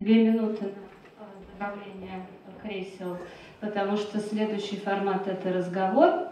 [0.00, 0.74] Две минуты
[1.18, 2.24] на добавление
[2.62, 3.16] кресел,
[3.58, 6.28] потому что следующий формат– это разговор.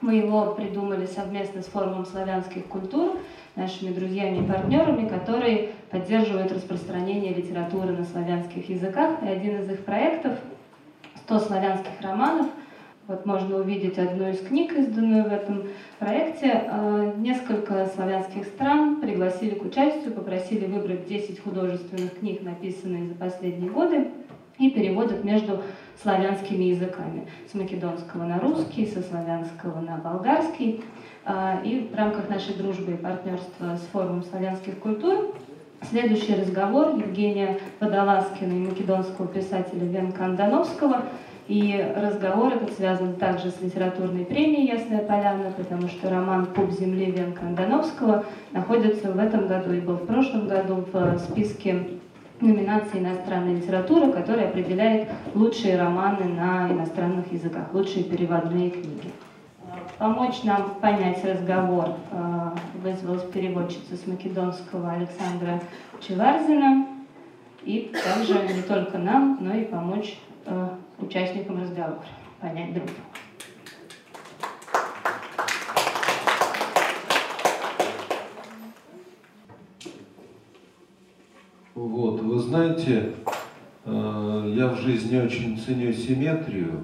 [0.00, 3.18] Мы его придумали совместно с форумом славянских культур,
[3.56, 9.20] нашими друзьями и партнерами, которые поддерживают распространение литературы на славянских языках.
[9.24, 10.38] И один из их проектов–
[11.28, 12.46] «100 славянских романов».
[13.08, 15.62] Вот можно увидеть одну из книг, изданную в этом
[15.98, 16.64] проекте.
[16.68, 23.70] А, несколько славянских стран пригласили к участию, попросили выбрать 10 художественных книг, написанные за последние
[23.70, 24.08] годы,
[24.58, 25.62] и переводят между
[26.02, 27.26] славянскими языками.
[27.50, 30.84] С македонского на русский, со славянского на болгарский.
[31.24, 35.34] А, и в рамках нашей дружбы и партнерства с форумом славянских культур
[35.90, 41.04] Следующий разговор Евгения Водолазкина и македонского писателя Венка Андановского–
[41.48, 47.10] и разговор этот связан также с литературной премией «Ясная поляна», потому что роман «Пуп земли»
[47.10, 51.88] Венка Андановского находится в этом году и был в прошлом году в списке
[52.42, 59.10] номинации «Иностранная литература», которая определяет лучшие романы на иностранных языках, лучшие переводные книги.
[59.96, 62.50] Помочь нам понять разговор э,
[62.82, 65.60] вызвалась переводчица с македонского Александра
[66.00, 66.86] Чеварзина,
[67.64, 70.68] и также не только нам, но и помочь э,
[70.98, 72.04] участникам разговора,
[72.40, 73.00] понять друг друга.
[81.74, 83.14] Вот, вы знаете,
[83.84, 86.82] э, я в жизни очень ценю симметрию,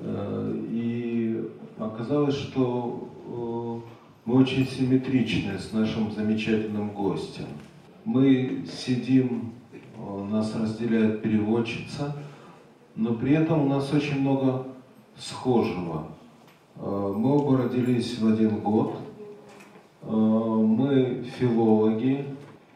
[0.00, 3.90] э, и оказалось, что э,
[4.24, 7.46] мы очень симметричны с нашим замечательным гостем.
[8.04, 9.52] Мы сидим,
[10.30, 12.16] нас разделяет переводчица–
[12.96, 14.66] но при этом у нас очень много
[15.16, 16.08] схожего.
[16.76, 18.98] Э, мы оба родились в один год,
[20.02, 22.26] э, мы филологи,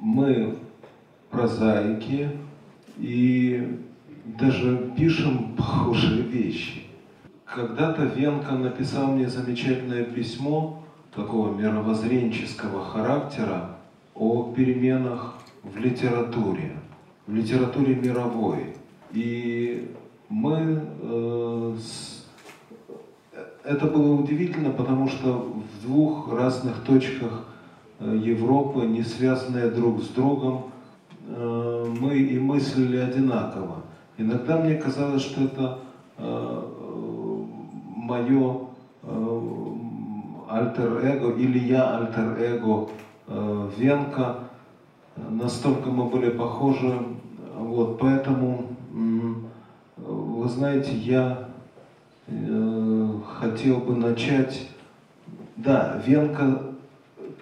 [0.01, 0.57] мы
[1.31, 2.31] прозаики
[2.99, 3.81] и
[4.39, 6.83] даже пишем похожие вещи.
[7.45, 10.83] Когда-то Венка написал мне замечательное письмо
[11.15, 13.77] такого мировоззренческого характера
[14.15, 16.77] о переменах в литературе,
[17.27, 18.75] в литературе мировой.
[19.13, 19.91] И
[20.29, 22.27] мы э, с...
[23.65, 27.47] это было удивительно, потому что в двух разных точках
[28.01, 30.71] э, Европы, не связанные друг с другом,
[31.29, 33.83] э, мы и мыслили одинаково.
[34.19, 35.79] Иногда мне казалось, что это
[36.19, 36.63] э,
[37.97, 38.61] мое
[39.03, 39.43] э,
[40.49, 42.89] альтер-эго или я альтер-эго
[43.29, 44.39] э, Венка.
[45.17, 46.99] Настолько мы были похожи.
[47.59, 48.76] Вот, поэтому
[50.47, 51.49] вы знаете, я
[52.29, 54.69] э, хотел бы начать.
[55.57, 56.63] Да, Венка,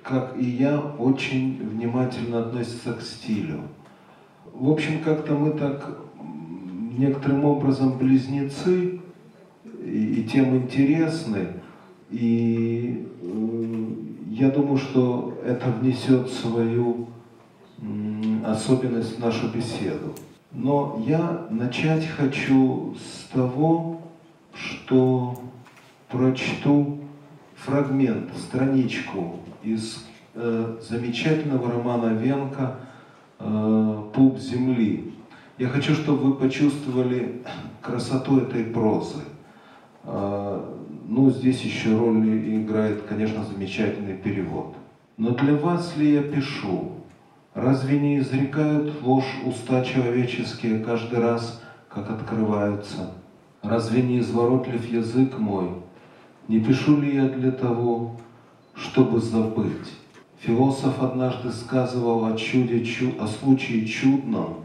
[0.03, 3.61] как и я, очень внимательно относится к стилю.
[4.55, 5.99] В общем, как-то мы так
[6.97, 9.01] некоторым образом близнецы,
[9.85, 11.49] и, и тем интересны.
[12.11, 13.87] И э,
[14.31, 17.09] я думаю, что это внесет свою
[18.47, 20.15] особенность в нашу беседу.
[20.55, 24.01] Но я начать хочу с того,
[24.55, 25.35] что
[26.09, 27.01] прочту
[27.57, 32.77] фрагмент, страничку из э, замечательного романа Венка
[33.41, 35.13] э, «Пуп земли».
[35.59, 37.43] Я хочу, чтобы вы почувствовали
[37.81, 39.23] красоту этой прозы.
[40.05, 40.61] Э,
[41.09, 44.77] ну, здесь еще роль играет, конечно, замечательный перевод.
[45.17, 46.93] Но для вас ли я пишу?
[47.55, 53.13] Разве не изрекают ложь уста человеческие каждый раз, как открываются?
[53.63, 55.69] Разве не изворотлив язык мой?
[56.49, 58.17] Не пишу ли я для того,
[58.75, 59.93] чтобы забыть?
[60.41, 62.85] Философ однажды сказывал о чуде,
[63.21, 64.65] о случае чудном,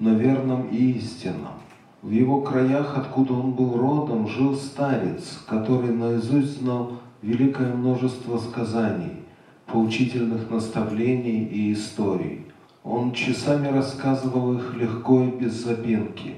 [0.00, 1.54] но верном и истинном.
[2.02, 9.23] В его краях, откуда он был родом, жил старец, который наизусть знал великое множество сказаний
[9.66, 12.46] поучительных наставлений и историй.
[12.82, 16.34] Он часами рассказывал их легко и без запинки,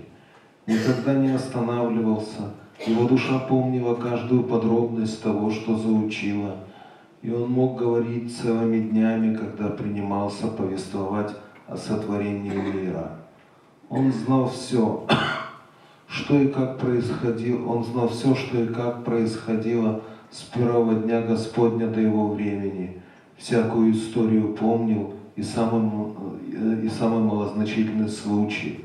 [0.66, 2.52] никогда не останавливался,
[2.86, 6.56] его душа помнила каждую подробность того, что заучила,
[7.22, 11.34] и он мог говорить целыми днями, когда принимался повествовать
[11.66, 13.18] о сотворении мира.
[13.88, 15.04] Он знал все,
[16.06, 21.88] что и как происходило, он знал все, что и как происходило с первого дня Господня
[21.88, 23.02] до его времени–
[23.36, 26.14] всякую историю помнил и самый,
[26.52, 28.84] э, и самый малозначительный случай.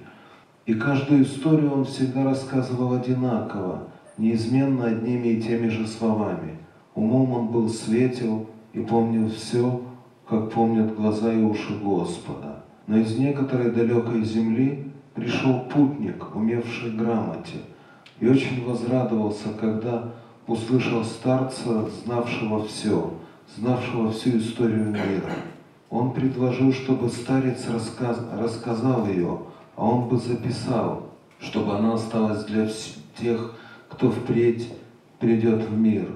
[0.65, 3.87] И каждую историю он всегда рассказывал одинаково,
[4.17, 6.59] неизменно одними и теми же словами.
[6.93, 9.81] Умом он был светел и помнил все,
[10.27, 12.63] как помнят глаза и уши Господа.
[12.87, 17.57] Но из некоторой далекой земли пришел путник, умевший грамоте,
[18.19, 20.09] и очень возрадовался, когда
[20.47, 23.13] услышал старца, знавшего все,
[23.57, 25.33] знавшего всю историю мира.
[25.89, 29.39] Он предложил, чтобы старец рассказ, рассказал ее,
[29.75, 31.09] а он бы записал,
[31.39, 32.69] чтобы она осталась для
[33.19, 33.55] тех,
[33.89, 34.69] кто впредь
[35.19, 36.07] придет в мир.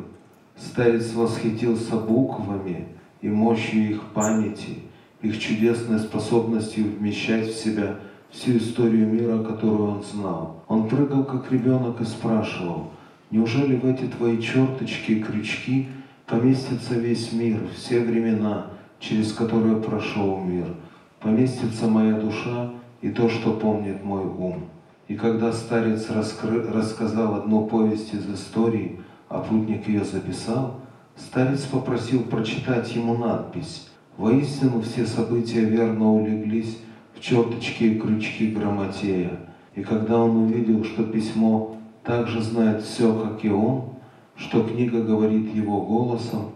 [0.56, 2.88] Старец восхитился буквами
[3.22, 4.80] и мощью их памяти,
[5.22, 7.98] их чудесной способностью вмещать в себя
[8.30, 10.64] всю историю мира, которую он знал.
[10.68, 12.92] Он прыгал, как ребенок, и спрашивал,
[13.32, 15.90] неужели в эти твои черточки и крючки
[16.28, 18.68] поместится весь мир, все времена,
[19.00, 20.76] через которые прошел мир,
[21.20, 24.66] поместится моя душа и то, что помнит мой ум.
[25.08, 26.64] И когда старец раскры...
[26.64, 29.00] рассказал одну повесть из истории,
[29.30, 30.80] а путник ее записал,
[31.16, 33.88] старец попросил прочитать ему надпись.
[34.18, 36.80] Воистину все события верно улеглись
[37.14, 39.40] в черточки и крючки Грамотея.
[39.76, 43.95] И когда он увидел, что письмо также знает все, как и он,
[44.36, 46.52] что книга говорит его голосом,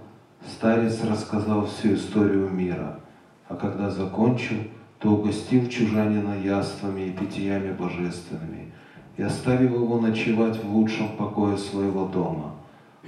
[0.45, 2.99] старец рассказал всю историю мира.
[3.47, 4.57] А когда закончил,
[4.99, 8.71] то угостил чужанина яствами и питьями божественными
[9.17, 12.55] и оставил его ночевать в лучшем покое своего дома.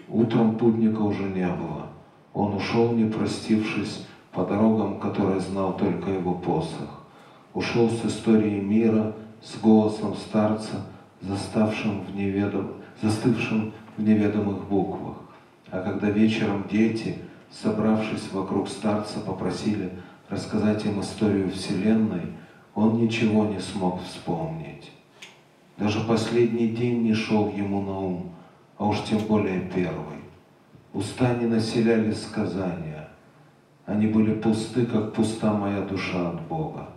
[0.10, 1.88] Утром путника уже не было.
[2.34, 7.02] Он ушел, не простившись, по дорогам, которые знал только его посох
[7.54, 10.86] ушел с истории мира, с голосом старца,
[11.22, 15.18] заставшим в неведом, застывшим в неведомых буквах.
[15.70, 17.18] А когда вечером дети,
[17.50, 19.92] собравшись вокруг старца, попросили
[20.30, 22.34] рассказать им историю Вселенной,
[22.76, 24.92] он ничего не смог вспомнить.
[25.78, 28.32] Даже последний день не шел ему на ум,
[28.78, 30.22] а уж тем более первый.
[30.94, 33.10] Уста не населяли сказания.
[33.86, 36.90] Они были пусты, как пуста моя душа от Бога.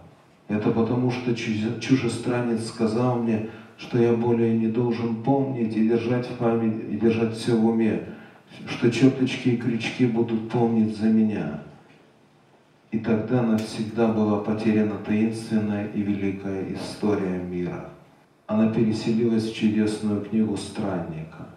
[0.48, 3.48] Это потому, что чужестранец сказал мне,
[3.84, 8.00] что я более не должен помнить и держать в память, и держать все в уме,
[8.66, 11.60] что черточки и крючки будут помнить за меня.
[12.90, 17.90] И тогда навсегда была потеряна таинственная и великая история мира.
[18.46, 21.48] Она переселилась в чудесную книгу странника.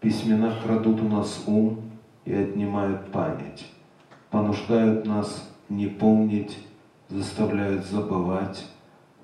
[0.00, 1.80] Письмена крадут у нас ум
[2.24, 3.66] и отнимают память,
[4.30, 6.56] понуждают нас не помнить
[7.08, 8.66] заставляют забывать,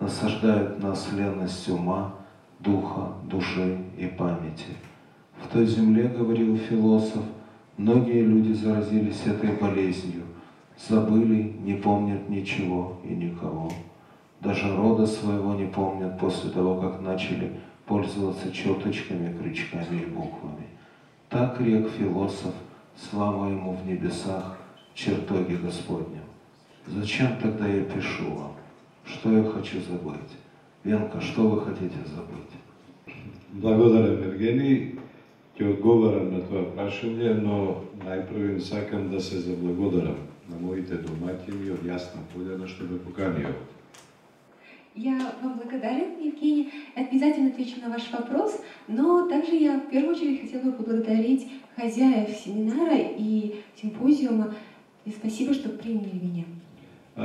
[0.01, 2.15] насаждают нас ленность ума,
[2.63, 4.77] духа, души и памяти.
[5.41, 7.23] В той земле, говорил философ,
[7.77, 10.23] многие люди заразились этой болезнью,
[10.89, 13.71] забыли, не помнят ничего и никого.
[14.41, 17.53] Даже рода своего не помнят после того, как начали
[17.87, 20.67] пользоваться черточками, крючками и буквами.
[21.29, 22.55] Так рек философ,
[22.97, 24.59] слава ему в небесах,
[24.93, 26.23] в чертоге Господнем.
[26.87, 28.53] Зачем тогда я пишу вам?
[29.05, 30.21] Что я хочу забыть?
[30.85, 33.17] Венка, что вы хотите забыть?
[33.53, 34.99] Благодарам, Евгений.
[35.53, 40.17] Ќе одговарам на тоа прашање, но најпрво сакам да се заблагодарам
[40.49, 43.53] на моите домаќини од Јасна Поляна што ме поканија.
[44.97, 46.73] Я вам благодарен, Евгений.
[46.97, 48.59] Обязательно отвечу на ваш вопрос,
[48.89, 51.47] но также я в первую очередь хотела бы поблагодарить
[51.77, 54.55] хозяев семинара и симпозиума.
[55.05, 56.45] И спасибо, что приняли меня.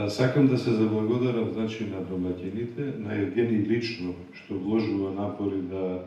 [0.08, 6.04] Сакам да се заблагодарам значи на домаќините, на Евгений лично што вложува напори да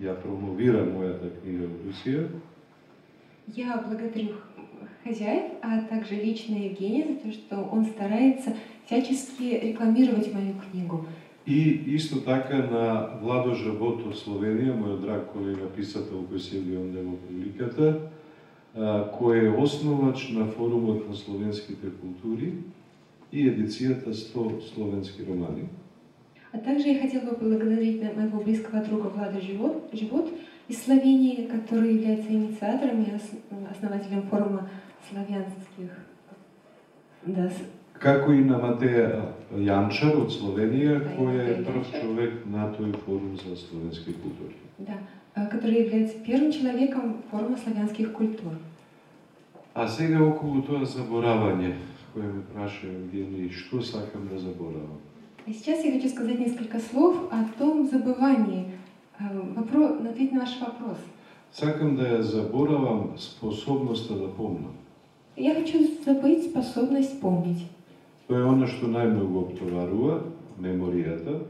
[0.00, 2.24] ја промовира мојата книга в Русија.
[3.56, 4.40] Я благодарю
[5.04, 8.56] хозяев, а также лично Евгения за то, что он старается
[8.86, 11.04] всячески рекламировать мою книгу.
[11.46, 16.80] И исто така на Владо Жабот од Словенија, мојот драг колега писател кој се јави
[16.80, 18.08] онде во публиката,
[19.20, 22.54] кој е основач на форумот на словенските култури
[23.32, 25.64] и эдицията 100 словенски романи.
[26.52, 30.30] А также я хотела бы поблагодарить моего близкого друга Влада Живот, Живот
[30.68, 33.06] из Словении, который является инициатором и
[33.70, 34.68] основателем форума
[35.08, 35.90] славянских.
[37.26, 37.50] Да.
[37.98, 43.54] Како и на Матеја Јанчар од Словенија, кој е прв човек на тој форум за
[43.56, 44.56] словенски култури.
[44.78, 44.98] Да,
[45.46, 48.58] который является первым человеком форума славянских культур.
[49.74, 51.76] А сега околу тоа заборавање
[52.14, 55.00] кое ме праша Евгений, что сакам да заборавам.
[55.46, 58.70] Сейчас я хочу сказать несколько слов о том забывании.
[59.18, 59.24] Э,
[59.56, 60.98] вопрос, ответить на ваш вопрос.
[61.50, 64.74] Сакам да заборавам способността да помнам.
[65.36, 67.66] Я хочу забыть способность помнить.
[68.28, 70.22] То е оно што најмногу обтоварува
[70.58, 71.44] меморијата.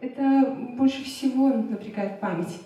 [0.00, 2.60] Это больше всего напрягает память.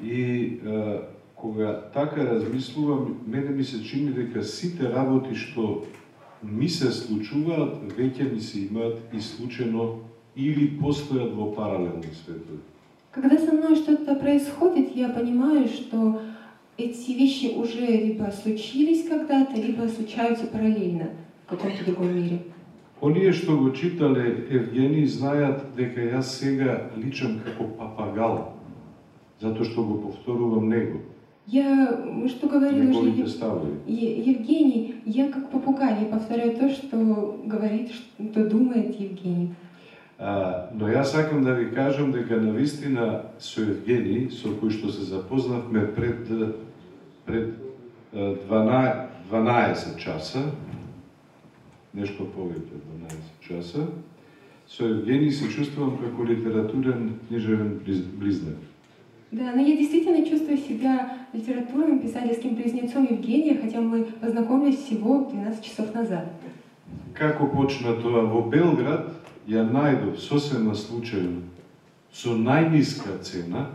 [0.00, 1.02] И э,
[1.34, 5.84] кога така размислувам, мене ми се чини дека сите работи што
[6.42, 10.00] ми се случуваат, веќе ми се имаат и случайно
[10.36, 12.60] или постојат во паралелни светови.
[13.12, 16.20] Когда со мной что-то происходит, я понимаю, что
[16.76, 21.08] эти вещи уже либо случились когда-то, либо случаются параллельно
[21.46, 22.40] в каком-то другом мире.
[23.00, 28.56] Оние што го читале Евгений знаат дека јас сега личам како папагал,
[29.40, 31.00] затоа што го повторувам него,
[31.46, 33.10] Я, что говорил уже
[33.86, 39.50] Евгений, я как попугай, я повторяю то, что говорит, что думает Евгений.
[40.18, 44.88] А, но јас сакам да ви кажам дека на вистина со Евгений, со кој што
[44.88, 46.26] се запознавме пред
[47.26, 47.54] пред
[48.14, 50.38] а, 12, 12 часа,
[51.92, 53.86] нешто повеќе од 12 часа,
[54.66, 58.56] со Евгений се чувствувам како литературен книжевен близ- близнак.
[59.32, 65.64] Да, но я действительно чувствую себя литературным писательским близнецом Евгения, хотя мы познакомились всего 12
[65.64, 66.26] часов назад.
[67.12, 69.10] Како почна тоа во Белград,
[69.48, 71.42] ја најдов сосема случајно
[72.12, 73.70] со најниска цена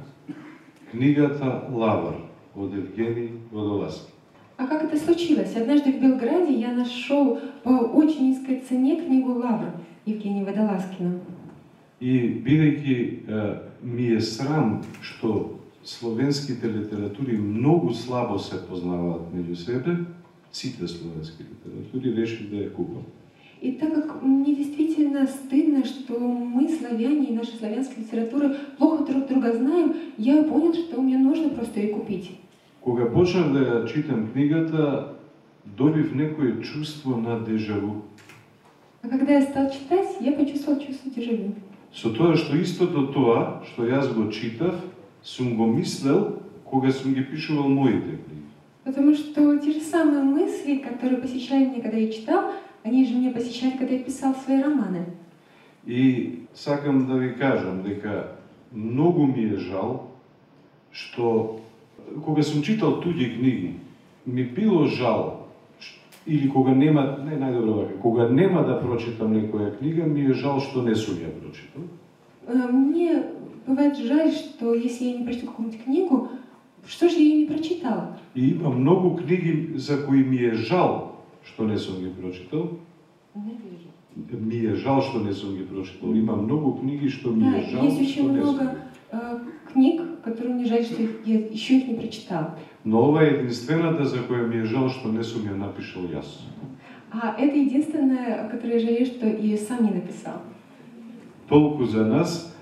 [0.91, 2.15] книгата Лавар
[2.55, 4.11] од Евгений Водолазки.
[4.57, 5.55] А как это случилось?
[5.55, 9.71] Однажды в Белграде я нашел по очень низкой цене книгу «Лавр»
[10.05, 11.19] Евгения Водолазкина.
[11.99, 19.97] И бидејќи ми е срам што словенските литератури многу слабо се познаваат меѓу себе,
[20.51, 23.05] сите словенски литератури решив да ја купам.
[23.61, 29.27] И так как мне действительно стыдно, что мы, славяне, и наша славянская литература плохо друг
[29.27, 32.31] друга знаем, я понял, что мне нужно просто ее купить.
[32.81, 35.13] Кога почнав да ја читам книгата,
[35.65, 38.01] добив некое чувство на дежаву.
[39.03, 41.53] А когда я стал читать, я почувствовал чувство дежавю.
[41.93, 44.75] Со тоа што истото тоа, што јас го читав,
[45.23, 48.47] сум го мислел кога сум ги пишувал моите книги.
[48.83, 52.51] Потому что те же самые мысли, которые посещали меня, когда я читал,
[52.83, 55.05] они же меня посещали, когда я писал свои романы.
[55.85, 58.37] И сакам да ви кажам дека
[58.71, 60.11] многу ми е жал
[60.91, 61.61] што
[62.25, 63.75] кога сум читал туѓи книги,
[64.25, 65.40] ми било жал
[66.27, 70.59] или кога нема, не најдобро вака, кога нема да прочитам некоја книга, ми е жал
[70.61, 71.83] што не сум ја прочитал.
[72.47, 73.23] Мне
[73.67, 76.29] бывает жаль, что если я не прочту какую-нибудь книгу,
[76.85, 78.17] что же я ее не прочитала?
[78.35, 82.69] И има многу книги за кои ми е жал што не сум ги прочитал.
[83.35, 86.13] Ми е жал што не сум ги прочитал.
[86.13, 88.59] Има многу книги што ми Да, е жал есть што не сум.
[89.11, 89.39] Э,
[89.71, 92.57] книг, которые мне жаль, что я еще их не прочитала.
[92.83, 96.41] Но ова е единствената за која ми е жал што не сум ја напишал јас.
[97.11, 100.41] А это единственное, о которой я жалею, что я сам не написал.
[101.47, 102.55] Толку за нас.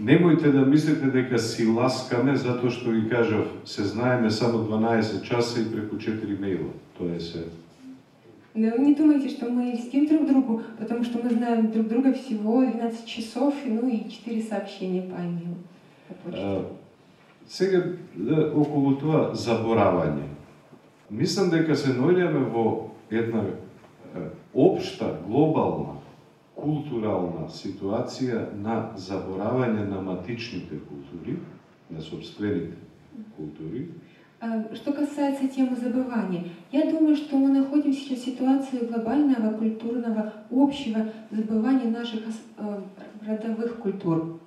[0.00, 5.60] Немојте да мислите дека си ласкаме затоа што ви кажав, се знаеме само 12 часа
[5.60, 6.70] и преку 4 мейла.
[6.98, 7.44] Тоа е се.
[8.54, 12.62] Но не думайте, что мы льстим друг другу, потому что мы знаем друг друга всего
[12.62, 15.58] 12 часов, ну и 4 сообщения по имейлу.
[17.48, 17.82] Сега
[18.14, 20.26] да, околу тоа заборавање.
[21.10, 22.64] Мислам дека се наоѓаме во
[23.10, 25.96] една е, општа, глобална,
[26.58, 31.38] културална ситуација на заборавање на матичните култури,
[31.90, 32.76] на собствените
[33.36, 33.86] култури,
[34.40, 40.32] А, Что касается темы забывания, я думаю, что мы находимся сейчас в ситуации глобального, культурного,
[40.50, 42.20] общего забывания наших
[43.26, 44.38] родовых культур.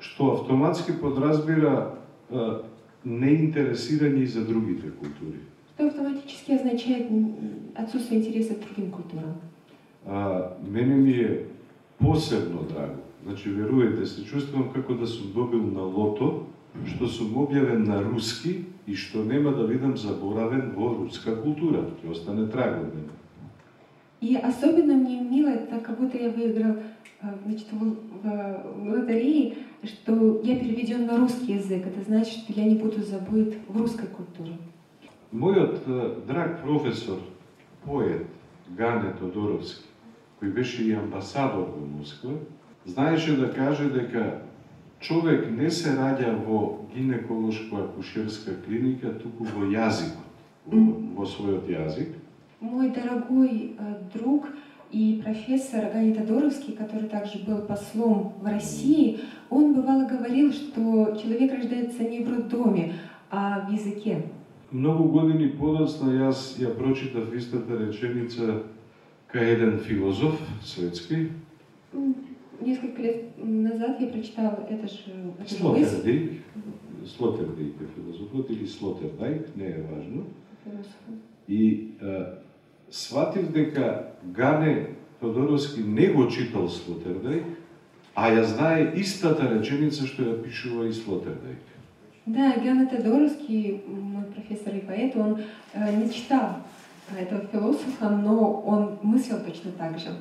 [0.00, 1.94] Што автоматски подразбира
[2.30, 2.36] е,
[3.06, 5.38] неинтересирање за другите култури.
[5.74, 7.06] Что автоматически означает
[7.78, 9.34] отсутствие интереса к другим культурам.
[10.08, 11.44] А, мене ми е
[11.98, 13.00] посебно драго.
[13.26, 16.46] Значи, веруете, се чувствувам како да сум добил на лото,
[16.86, 21.82] што сум објавен на руски и што нема да видам заборавен во руска култура.
[22.02, 23.12] Ќе остане траг од мене.
[24.20, 26.74] И особенно мне мило, это как будто я выиграл
[27.22, 27.84] э, значит, в,
[28.22, 31.86] в- в лотерее, что я переведен на русский язык.
[31.86, 34.56] Это значит, что я не буду забыт в русской культуре.
[35.32, 37.18] Мојот драг професор,
[37.84, 38.26] поет
[38.76, 39.84] Гане Тодоровски,
[40.40, 42.32] кој беше и амбасадор во Москва,
[42.86, 44.42] знаеше да каже дека
[45.00, 50.24] човек не се раѓа во гинеколошко-акушерска клиника, туку во јазикот,
[50.66, 50.80] во,
[51.14, 52.16] во својот јазик.
[52.60, 54.48] Мой дорогой э, друг
[54.90, 61.52] и профессор Ганя Тодоровский, который также был послом в России, он бывало говорил, что человек
[61.52, 62.94] рождается не в роддоме,
[63.30, 64.22] а в языке.
[64.70, 68.64] Многу години подоцна јас ја прочитав истата реченица
[69.32, 71.30] кај еден филозоф светски,
[72.60, 74.98] Несколько лет назад я прочитала это же.
[75.46, 76.42] Слотердик,
[77.06, 80.24] Слотердик е филозофот или Слотердајк, не е важно.
[81.46, 82.42] И а,
[82.90, 84.86] сватив дека Гане
[85.20, 87.42] Тодоровски не го читал Слотердај,
[88.14, 91.58] а ја знае истата реченица што ја пишува и Слотердај.
[92.26, 95.40] Да, Геона Тодоровский, мой профессор и поэт, он
[95.74, 96.62] э, не читал
[97.16, 100.12] этого философа, но он мыслил точно так же.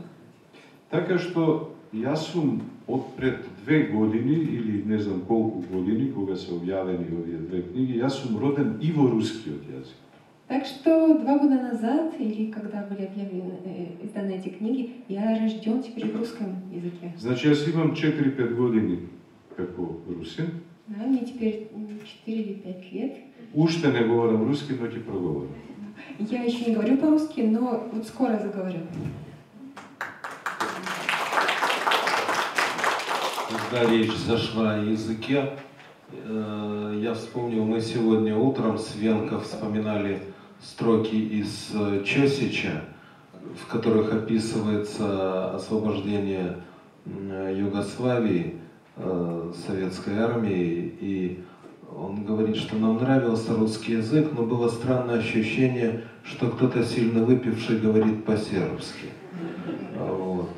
[0.90, 6.52] Така што јас сум од пред две години или не знам колку години кога се
[6.56, 10.07] објавени овие две книги, јас сум роден и во рускиот јазик.
[10.48, 15.84] Так что два года назад, или когда были объявлены, э, изданы эти книги, я рожден
[15.84, 17.14] теперь в русском языке.
[17.18, 19.00] Значи јас имам 4-5 години
[19.58, 20.62] како русин.
[20.88, 23.18] Да, мне теперь м, 4 или 5 лет.
[23.54, 25.50] Уште не говорам руски, но ќе проговорам.
[26.20, 28.80] Я еще не говорю по-русски, но вот скоро заговорю.
[33.50, 35.50] Когда речь зашла о языке,
[36.12, 40.20] э, я вспомнил, мы сегодня утром с Венко вспоминали
[40.62, 42.84] строки из э, Чосича,
[43.56, 46.58] в которых описывается освобождение
[47.06, 48.56] Югославии
[48.98, 50.94] э, советской армии.
[51.00, 51.44] И
[51.96, 57.80] он говорит, что нам нравился русский язык, но было странное ощущение, что кто-то сильно выпивший
[57.80, 59.08] говорит по-сербски.
[59.96, 60.50] Вот.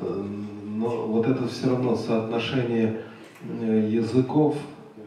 [0.76, 3.02] Но вот это все равно соотношение
[3.42, 4.56] э, языков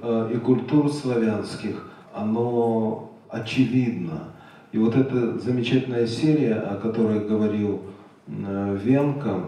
[0.01, 4.32] э, и культур славянских, оно очевидно.
[4.73, 7.81] И вот эта замечательная серия, о которой говорил
[8.25, 9.41] э, Венка,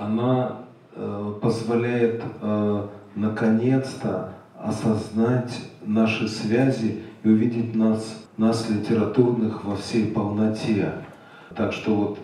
[0.00, 0.62] она
[0.96, 5.56] э, позволяет э, наконец-то осознать
[5.86, 10.94] наши связи и увидеть нас, нас литературных во всей полноте.
[11.54, 12.18] Так что вот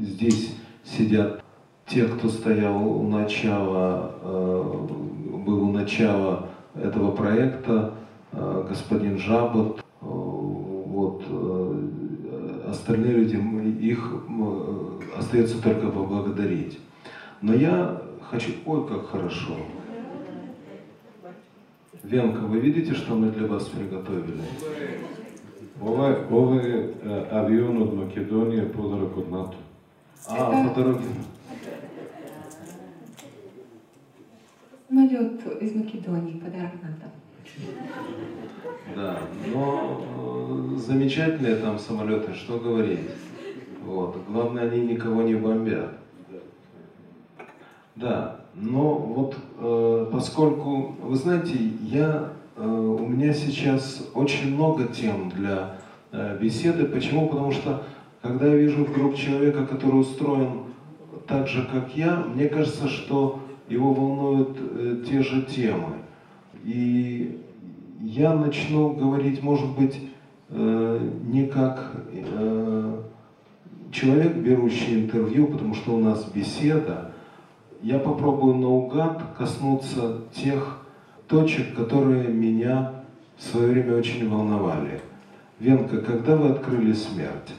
[0.00, 0.54] здесь
[0.84, 1.42] сидят
[1.86, 7.94] те, кто стоял у начала, был у начала этого проекта,
[8.32, 13.36] господин Жабот, э, вот, э, остальные люди,
[13.84, 16.78] их э, остается только поблагодарить.
[17.42, 19.56] Но я хочу, ой, как хорошо.
[22.02, 24.42] Венка, вы видите, что мы для вас приготовили?
[25.82, 29.56] Ова, е- ова е е, авион од Македонија подарок од НАТО.
[30.28, 31.04] А, по дороге.
[34.88, 37.06] Самолет из Македонии, подарок НАТО.
[38.94, 39.20] Да,
[39.52, 40.02] но
[40.74, 43.10] э, замечательные там самолеты, что говорить.
[43.82, 44.16] Вот.
[44.28, 45.94] Главное, они никого не бомбят.
[47.96, 55.30] Да, но вот э, поскольку, вы знаете, я, э, у меня сейчас очень много тем
[55.30, 55.76] для
[56.12, 56.86] э, беседы.
[56.86, 57.28] Почему?
[57.28, 57.84] Потому что
[58.22, 60.64] когда я вижу вдруг человека, который устроен
[61.26, 65.96] так же, как я, мне кажется, что его волнуют э, те же темы.
[66.64, 67.40] И
[68.00, 70.00] я начну говорить, может быть,
[70.48, 73.02] э, не как э,
[73.92, 77.12] человек, берущий интервью, потому что у нас беседа.
[77.82, 80.78] Я попробую наугад коснуться тех
[81.28, 83.04] точек, которые меня
[83.36, 85.00] в свое время очень волновали.
[85.58, 87.54] Венка, когда вы открыли смерть?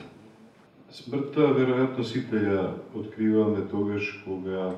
[0.92, 4.74] Смртта, веројатно сите ја откриваме тогаш кога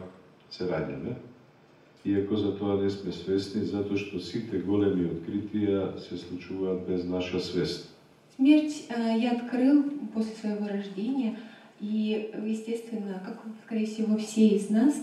[0.51, 1.15] се раѓаме.
[2.05, 7.39] Иако за тоа не сме свесни, затоа што сите големи откритија се случуваат без наша
[7.39, 7.89] свест.
[8.35, 11.37] Смерть э, я открыл после своего рождения,
[11.79, 14.95] и, естественно, как, скорее всего, все из нас,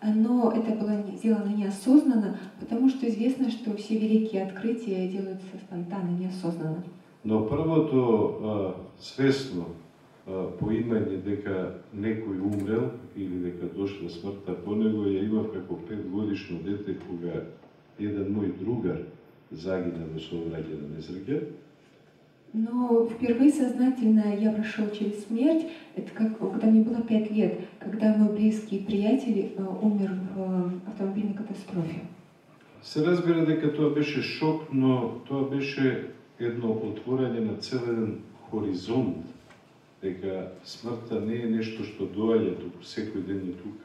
[0.00, 6.18] э, но это было сделано неосознанно, потому что известно, что все великие открытия делаются спонтанно,
[6.18, 6.82] неосознанно.
[7.22, 9.66] Но а, свесно а,
[10.60, 11.56] поимање дека
[11.94, 17.46] некој умрел или дека дошла смртта по него ја имав како пет годишно дете кога
[17.98, 19.02] еден мој другар
[19.50, 21.40] загина во сообраќајна несреќа.
[22.52, 28.16] Но впервые сознательно я прошел через смерть, это как когда мне было пять лет, когда
[28.16, 32.00] мой близкий приятель э, умер в э, автомобильной катастрофе.
[32.82, 38.18] Се разбира дека тоа беше шок, но тоа беше едно отворање на цел еден
[38.50, 39.26] хоризонт,
[40.02, 43.84] дека смртта не е нешто што доаѓа туку, секој ден е тука.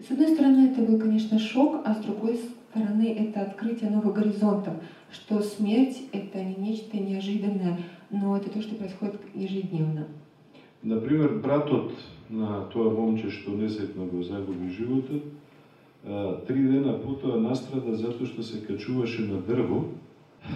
[0.00, 2.38] С одной стороны, это был, конечно, шок, а с другой
[2.70, 4.74] стороны, это открытие новых горизонтов,
[5.10, 7.78] что смерть— это не нечто неожиданное,
[8.10, 10.06] но это то, что происходит ежедневно.
[10.82, 11.92] Например, братот
[12.28, 15.24] на тоа момче што несетно го загуби животот,
[16.46, 19.88] три дена потоа настрада затоа што се качуваше на дрво,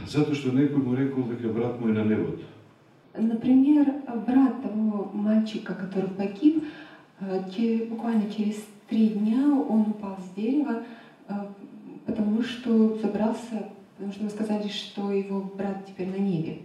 [0.06, 2.46] затоа што некој му рекол дека брат му е на небото.
[3.16, 3.86] Например,
[4.26, 6.64] брат того мальчика, который погиб,
[7.20, 10.82] э, буквально через три дня он упал с дерева,
[11.28, 11.32] э,
[12.06, 16.58] потому что забрался, потому что ему сказали, что его брат теперь на небе.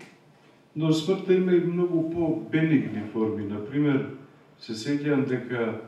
[0.76, 3.44] Но смртта има и многу по-бенигни форми.
[3.44, 4.14] Например,
[4.60, 5.82] се сеќавам дека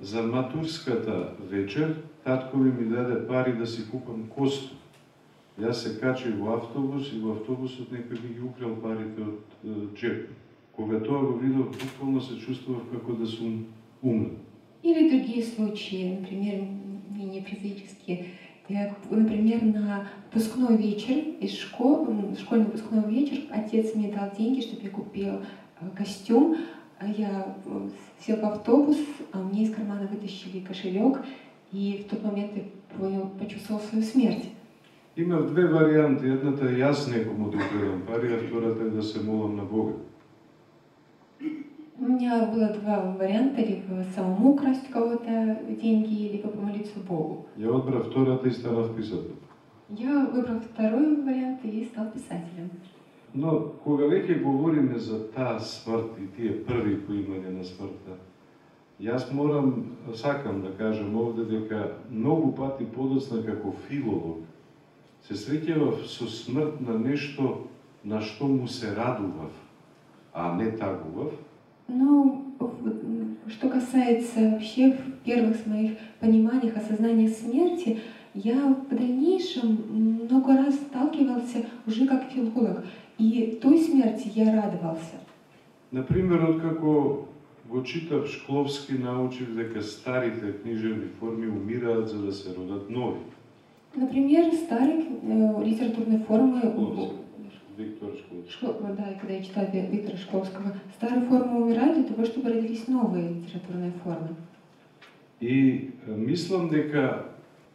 [0.00, 4.78] за матурската вечер татко ми даде пари да си купам костюм.
[5.62, 10.30] Јас се качив во автобус и во автобусот некој ми ги украл парите од джеп.
[10.74, 13.66] Кога тоа го видов, буквално се чувствував како да сум
[14.02, 14.38] умрен.
[14.82, 16.64] Или другие случаи, например,
[17.10, 18.26] менее прозаические.
[18.68, 24.82] Я, например, на выпускной вечер из школы, школьный выпускной вечер, отец мне дал деньги, чтобы
[24.82, 26.56] я купил э, костюм.
[26.98, 27.88] А Я э,
[28.20, 28.96] сел в автобус,
[29.32, 31.24] а мне из кармана вытащили кошелек,
[31.72, 32.62] и в тот момент я
[32.96, 34.44] понял, почувствовал свою смерть.
[35.16, 36.26] Имав две варианти.
[36.26, 39.92] Едната е јас некому да украдам пари, а втората е да се молам на Бога.
[42.00, 47.46] У меня было два варианта, либо самому украсть кого-то деньги, либо помолиться Богу.
[47.58, 49.36] Ја одбрав втората и станав писател.
[49.90, 52.70] Я выбрал второй вариант и стал писателем.
[53.34, 58.16] Но кога веќе говориме за таа смрт и тие први поимања на смртта,
[59.00, 64.38] јас морам, сакам да кажам овде дека многу пати подоцна како филолог
[65.22, 67.68] се среќавав со смрт на нешто
[68.04, 69.52] на што му се радував,
[70.32, 71.32] а не тагував,
[71.88, 72.54] Ну,
[73.48, 78.00] что касается вообще первых моих пониманиях осознания смерти,
[78.34, 79.78] я в дальнейшем
[80.24, 82.84] много раз сталкивался уже как филолог.
[83.18, 85.16] И той смерти я радовался.
[85.92, 87.28] Например, откако
[87.68, 93.20] го читав Шкловски, научив дека старите книжевни форми умираат за да се родат нови.
[93.94, 97.16] Например, старые э, литературные формы, Шкловски.
[97.76, 98.50] Виктор Шкловски.
[98.64, 102.48] Шкло- да, и когда я читаю Ви- Виктора Шкловского, старые формы умирают для того, чтобы
[102.50, 104.28] родились новые литературные формы.
[105.40, 107.26] И мислам дека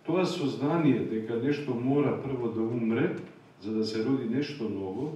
[0.05, 3.15] тоа сознание дека нешто мора прво да умре
[3.61, 5.11] за да се роди нешто ново,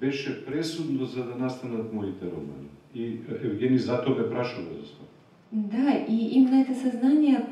[0.00, 2.68] беше пресудно за да настанат моите романи.
[2.94, 5.06] И Евгений затоа ме прашува за тоа.
[5.52, 7.44] Да, и именно это сознание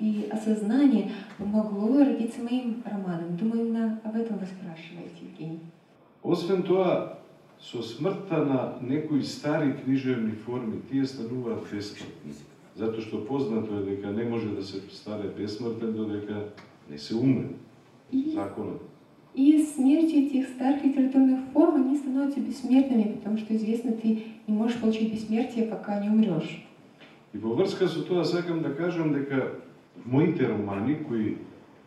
[0.00, 3.36] и осознание помогло родиться моим романом.
[3.36, 5.60] Думаю, именно об этом вы спрашиваете, Евгений.
[6.22, 7.18] Освен тоа,
[7.60, 12.34] со смртта на некои стари книжевни форми, тие стануваат бесмртни.
[12.76, 16.48] Затоа што познато е дека не може да се стане бесмртен додека
[16.90, 17.48] не се умре.
[18.12, 18.82] И, Законот.
[19.34, 24.78] и смертью этих старых литературных форм они становятся бессмертными, потому что известно, ты не можешь
[24.78, 26.66] получить бессмертие, пока не умрешь.
[27.32, 29.52] И во врска со тоа сакам да кажам дека
[30.04, 31.36] моите романи, кои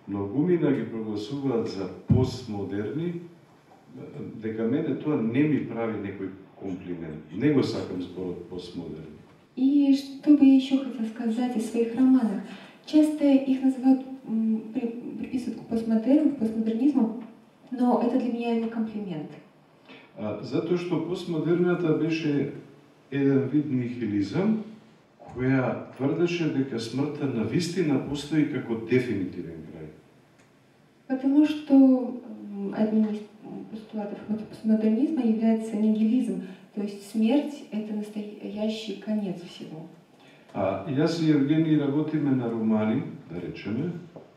[0.08, 3.14] многумина ги прогласуваат за постмодерни,
[4.36, 7.24] дека мене тоа не ми прави некој комплимент.
[7.34, 9.20] Не го сакам зборот постмодерни.
[9.56, 12.44] И что бы я еще хотела сказать о своих романах?
[12.86, 14.02] Часто их называют,
[15.20, 17.24] приписывают к постмодерну, к постмодернизму,
[17.72, 19.32] но это для меня не комплимент.
[20.18, 22.54] А, затоа што постмодерната беше
[23.12, 24.64] еден вид нихилизам,
[25.36, 29.88] која тврдеше дека смртта на вистина постои како дефинитивен крај.
[31.08, 32.22] Потому что
[32.78, 33.20] одним из
[33.72, 36.44] постулатов постмодернизма является нигилизм,
[36.76, 39.88] то есть смерть— это настоящий конец всего.
[40.54, 43.92] А јас и Евгений работиме на романи, да речеме,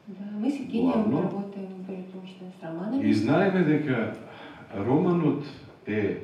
[0.06, 1.22] Да, мы с Евгением Ладно.
[1.22, 3.08] работаем преимущественно с романами.
[3.08, 4.16] И знаеме дека
[4.74, 5.44] романот
[5.86, 6.18] е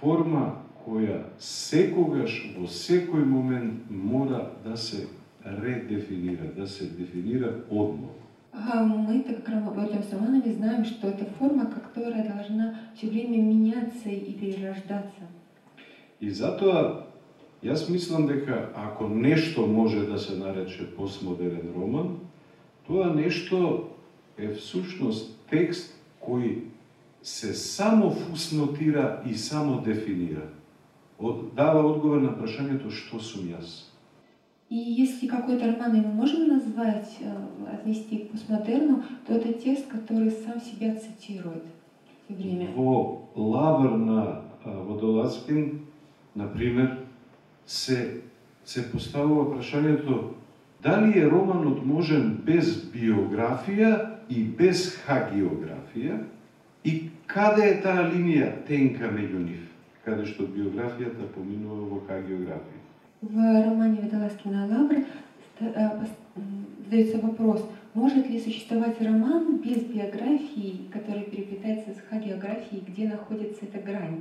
[0.00, 5.08] форма која секогаш во секој момент мора да се
[5.44, 8.10] редефинира, да се дефинира одно.
[8.52, 13.42] А мы, так как работаем с романами, знаем, что это форма, которая должна все время
[13.42, 15.28] меняться и перерождаться.
[16.20, 17.04] И затоа
[17.62, 22.18] јас мислам дека ако нешто може да се нарече постмодерен роман,
[22.86, 23.90] тоа нешто
[24.38, 26.64] е всушност текст кој
[27.22, 30.55] се само фуснотира и само дефинира.
[31.56, 33.88] Дава одговор на прашањето што сум јас.
[34.68, 37.32] И если какой-то роман мы можем назвать, э,
[37.72, 41.62] отнести к постмодерну, то это текст, который сам себя цитирует
[42.24, 42.68] все время.
[42.74, 45.80] Во Лавр на а, Водолазкин,
[46.34, 46.98] например,
[47.66, 48.20] се,
[48.64, 50.34] се поставува прашањето
[50.82, 56.24] дали е романот можен без биографија и без хагиографија
[56.84, 59.65] и каде е таа линија тенка меѓу нив,
[60.06, 62.80] каде што биографијата поминува во хагиографија.
[63.22, 63.34] В
[63.66, 65.02] романе Водолазкина «Лавр»
[65.46, 66.42] ста- пос- м,
[66.84, 67.60] задается вопрос,
[67.94, 74.20] может ли существовать роман без биографии, который переплетается с хагиографией, где находится эта грань?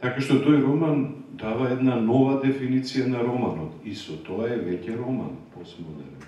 [0.00, 4.96] Така што тој роман дава една нова дефиниција на романот и со тоа е веќе
[4.96, 6.22] роман постмодерен.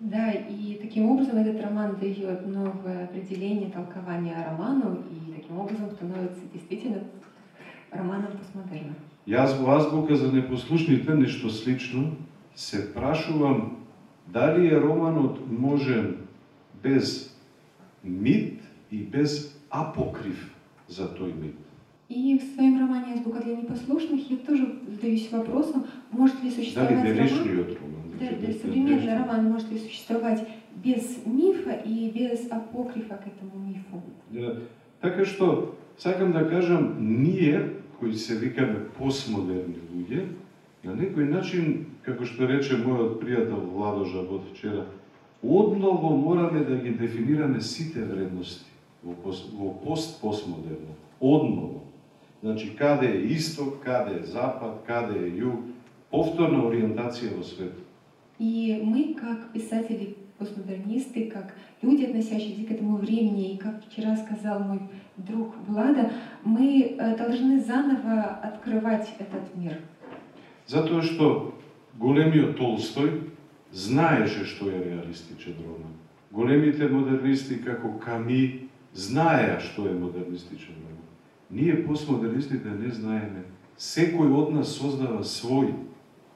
[0.00, 6.40] Да, и таким образом этот роман дает новое определение, толкование роману, и таким образом становится
[6.52, 7.00] действительно
[7.92, 8.94] романом постмодерна.
[9.26, 12.16] Јас во азбука за непослушните нешто слично
[12.54, 13.76] се прашувам
[14.26, 16.16] дали е романот можен
[16.82, 17.36] без
[18.04, 20.50] мит и без апокрив
[20.88, 21.56] за тој мит.
[22.08, 27.06] И в своем романе «Азбука для непослушных» я тоже задаюсь вопросом, может ли существовать роман,
[27.06, 28.00] денешниот роман?
[28.18, 34.02] да, да, современный роман может ли существовать без мифа и без апокрифа к этому мифу?
[34.30, 34.56] Да,
[35.00, 40.24] Така што, сакам да кажам, ние, кои се викаме постмодерни луѓе,
[40.84, 44.86] на некој начин, како што рече мојот пријател Владо Жабот вчера,
[45.44, 48.70] одново мораме да ги дефинираме сите вредности
[49.04, 49.14] во,
[49.52, 50.96] во пост-постмодерно.
[51.20, 51.84] Одново.
[52.40, 55.60] Значи, каде е исток, каде е запад, каде е југ,
[56.10, 57.84] повторна ориентација во светот.
[58.40, 64.60] И мы, как писатели, постмодернисты, как люди, относящиеся к этому времени, и как вчера сказал
[64.60, 64.80] мой
[65.26, 66.10] друг Влада,
[66.44, 69.80] мы э, должны заново открывать этот мир.
[70.66, 71.54] Затоа што
[71.98, 73.30] големиот Толстој
[73.72, 75.96] знаеше што е реалистичен роман.
[76.30, 81.06] Големите модернисти како Ками знаеа што е модернистичен роман.
[81.50, 83.44] Ние постмодернистите не знаеме.
[83.76, 85.74] Секој од нас создава свој,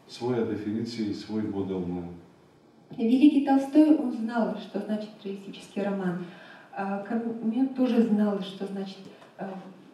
[0.08, 2.08] своја дефиниција и свој модел на
[2.96, 6.24] Великий Толстой, он знал, что значит реалистический роман.
[6.76, 8.98] А Камю тоже знал, что значит
[9.38, 9.46] э,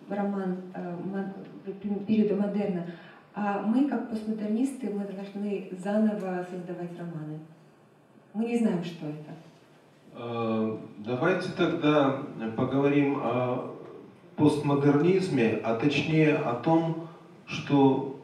[0.08, 1.72] роман э,
[2.06, 2.86] периода модерна.
[3.34, 7.38] А мы, как постмодернисты, мы должны заново создавать романы.
[8.32, 9.30] Мы не знаем, что это.
[10.14, 12.22] Э, Давайте тогда
[12.56, 13.74] поговорим о
[14.36, 17.08] постмодернизме, а точнее о том,
[17.44, 18.20] что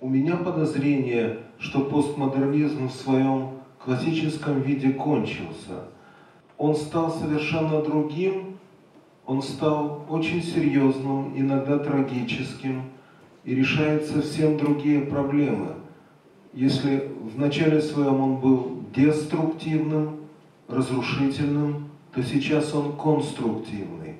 [0.00, 3.50] у меня подозрение, что постмодернизм в своем
[3.84, 5.88] классическом виде кончился.
[6.58, 8.58] Он стал совершенно другим,
[9.26, 12.82] он стал очень серьезным, иногда трагическим,
[13.44, 15.74] и решает совсем другие проблемы.
[16.52, 20.20] Если в начале своем он был деструктивным,
[20.68, 24.16] разрушительным, то сейчас он конструктивный.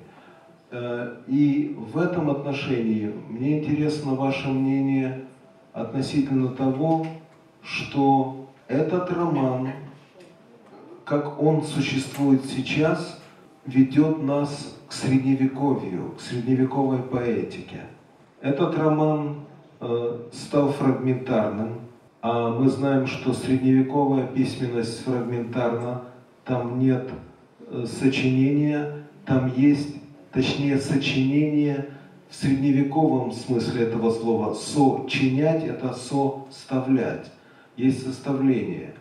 [0.71, 5.25] Э, И в этом отношении мне интересно ваше мнение
[5.73, 7.07] относительно того,
[7.61, 9.69] что этот роман,
[11.07, 13.21] как он существует сейчас,
[13.65, 17.81] ведет нас к средневековью, к средневековой поэтике.
[18.41, 19.45] Этот роман
[19.79, 21.79] э, стал фрагментарным,
[22.21, 26.01] а мы знаем, что средневековая письменность фрагментарна,
[26.43, 27.09] там нет
[27.67, 29.95] э, сочинения, там есть,
[30.33, 31.89] точнее, сочинение
[32.29, 34.53] в средневековом смысле этого слова.
[34.53, 37.31] Сочинять– это составлять,
[37.77, 38.93] есть составление.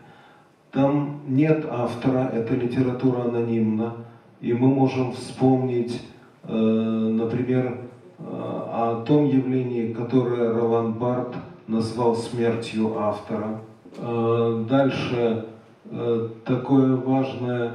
[0.77, 3.95] Там нет автора, это литература анонимна,
[4.43, 6.03] и мы можем вспомнить,
[6.43, 7.79] э, например,
[8.19, 11.35] э, о том явлении, которое Ролан Барт
[11.67, 13.61] назвал смертью автора.
[13.97, 15.47] Э, Дальше
[15.87, 17.73] э, такое важное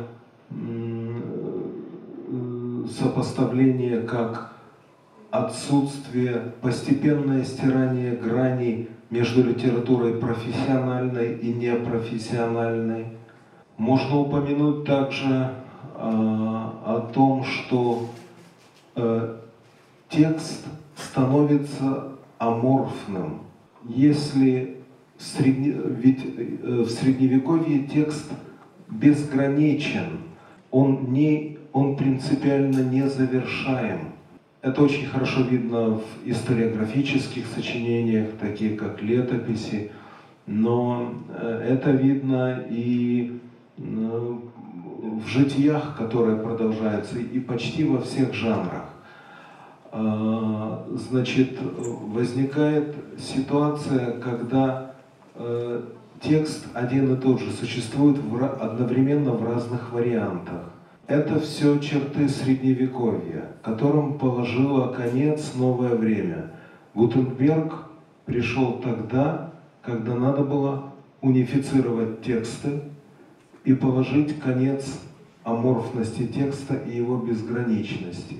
[0.52, 0.56] э,
[2.88, 4.54] сопоставление, как
[5.32, 13.06] отсутствие, постепенное стирание граней между литературой профессиональной и непрофессиональной.
[13.78, 15.50] Можно упомянуть также э,
[15.96, 18.10] о том, что
[18.96, 19.38] э,
[20.10, 20.65] текст
[20.96, 23.41] становится аморфным.
[23.86, 24.78] Если
[25.17, 28.30] в, средне- ведь э, в средневековье текст
[28.89, 30.20] безграничен,
[30.70, 34.11] он, не, он принципиально не завершаем.
[34.62, 39.91] Это очень хорошо видно в историографических сочинениях, таких как летописи,
[40.45, 43.39] но э, это видно и
[43.78, 48.86] э, в житиях, которые продолжаются, и почти во всех жанрах.
[49.91, 54.93] А, Значит, возникает ситуация, когда
[55.36, 55.82] э,
[56.21, 58.17] текст один и тот же существует
[58.60, 60.71] одновременно в разных вариантах.
[61.12, 66.52] Это все черты средневековья, которым положило конец новое время.
[66.93, 67.89] Гутенберг
[68.24, 72.84] пришел тогда, когда надо было унифицировать тексты
[73.65, 75.02] и положить конец
[75.43, 78.38] аморфности текста и его безграничности.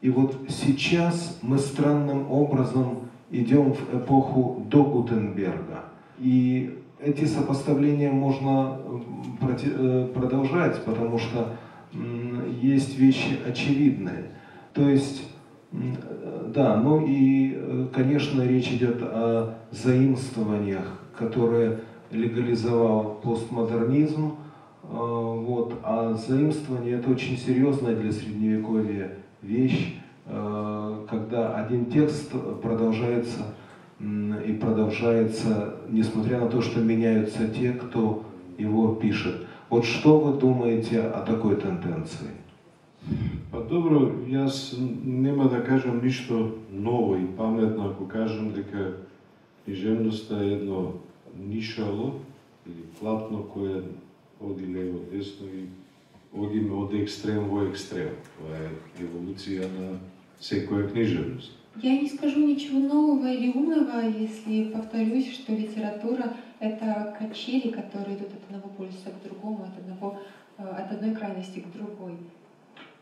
[0.00, 5.84] И вот сейчас мы странным образом идем в эпоху до Гутенберга.
[6.18, 8.78] И эти сопоставления можно
[9.42, 11.50] э, продолжать, потому что
[12.60, 14.30] есть вещи очевидные.
[14.72, 15.22] То есть,
[15.72, 21.80] э, да, ну и, э, конечно, речь идет о заимствованиях, которые
[22.10, 24.36] легализовал постмодернизм.
[24.82, 25.74] Э, Вот.
[25.82, 29.94] А заимствование это очень серьезная для средневековья вещь.
[31.08, 33.54] когда один текст продолжается
[34.00, 38.24] и продолжается, несмотря на то, что меняются те, кто
[38.58, 39.45] его пишет.
[39.68, 42.30] Вот что вы думаете о такой тенденции?
[43.50, 48.94] Па добро, јас нема да кажам ништо ново и паметно ако кажам дека
[49.64, 50.92] книжевноста е едно
[51.38, 52.14] нишало
[52.66, 53.82] или платно кое
[54.40, 55.66] оди лево десно и
[56.32, 58.14] одиме од екстрем во екстрем.
[58.38, 58.70] Това е
[59.02, 59.98] еволюција на
[60.40, 61.52] секоја книжевност.
[61.82, 68.28] Я не скажу ничего нового или умного, если повторюсь, что литература— это качели, которые идут
[68.28, 70.18] от одного полюса к другому, от, одного,
[70.58, 72.16] э, от одной крайности к другой.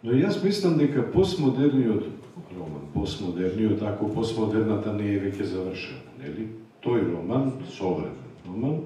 [0.02, 2.04] Но јас мислам дека постмодерниот
[2.52, 6.48] роман, постмодерниот, ако постмодерната не е веќе завршена, нели?
[6.84, 8.12] Тој роман, современ
[8.44, 8.80] роман,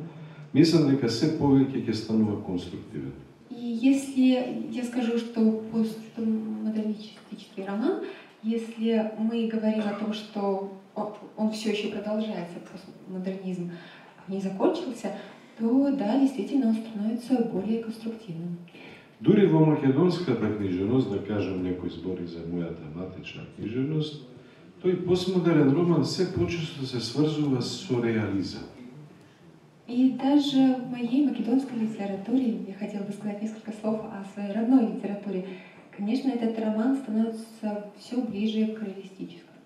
[0.55, 3.13] мислам дека се повеќе ќе станува конструктивен.
[3.51, 8.05] И если я скажу, что постмодернистический роман,
[8.45, 10.71] если мы говорим о том, что
[11.37, 13.73] он все еще продолжается, постмодернизм
[14.29, 15.13] не закончился,
[15.59, 18.59] то да, действительно он становится более конструктивным.
[19.21, 24.29] Дури во македонската книжевност, да кажем некои збори за мојата матична книжевност,
[24.83, 28.63] тој постмодерен роман се почесто се сврзува со реализам.
[29.89, 34.87] И даже в моей македонской литературе, я хотела бы сказать несколько слов о своей родной
[34.93, 35.47] литературе,
[35.97, 39.59] конечно, этот роман становится все ближе к реалистическому.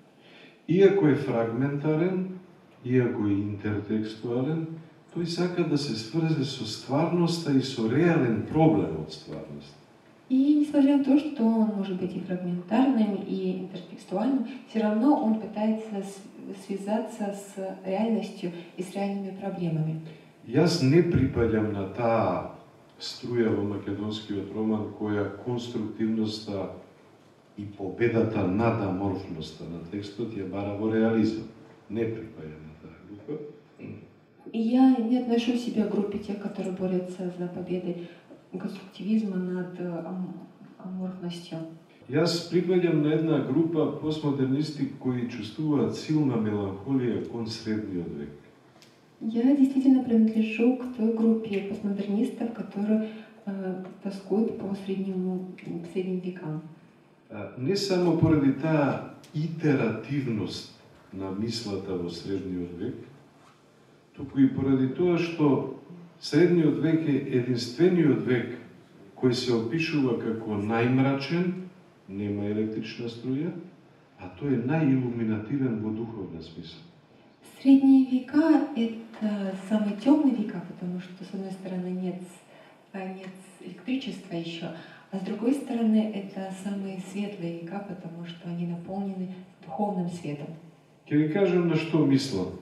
[0.69, 2.39] Иако е фрагментарен,
[2.85, 4.67] иако е интертекстуален,
[5.15, 9.79] тој сака да се сврзе со стварноста и со реален проблем од стварноста.
[10.33, 15.41] И несмотря на то, что он может быть и фрагментарным, и интертекстуальным, все равно он
[15.41, 16.03] пытается
[16.67, 20.01] связаться с реальностью и с реальными проблемами.
[20.49, 22.57] Јас не припаѓам на таа
[22.99, 26.73] струја во македонскиот роман која конструктивноста
[27.57, 31.45] и победата над аморфноста на текстот ја бара во реализам.
[31.91, 32.72] Не припаѓам.
[34.53, 38.09] Я не отношу себя к группе тех, которые борются за победой
[38.53, 40.05] конструктивизма над э,
[40.79, 41.59] аморфностью.
[42.11, 48.31] Јас припаѓам на една група постмодернисти кои чувствуваат силна меланхолија кон средниот век.
[49.21, 53.09] Я действительно принадлежу к той группе постмодернистов, которые
[53.47, 55.49] э, тоскуют по среднему,
[55.93, 56.63] средним векам.
[57.57, 60.75] Не само поради таа итеративност
[61.13, 62.97] на мислата во средниот век,
[64.17, 65.79] туку и поради тоа што
[66.21, 68.59] средниот век е единствениот век
[69.23, 71.53] кој се опишува како најмрачен,
[72.09, 73.53] нема електрична струја,
[74.19, 76.83] а тој е најиллуминативен во духовна смисла.
[77.61, 82.21] Средние века– это самые темные века, потому что, с одной стороны, нет,
[82.93, 84.73] нет электричества еще,
[85.13, 89.29] а с другой стороны, это самые светлые века, потому что они наполнены
[89.65, 90.49] духовным светом.
[91.07, 92.59] Ке ви кажам на што мислам.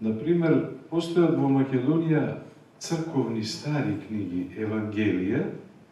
[0.00, 0.56] Например,
[0.90, 2.40] постојат во Македонија
[2.78, 5.44] црковни стари книги, Евангелија,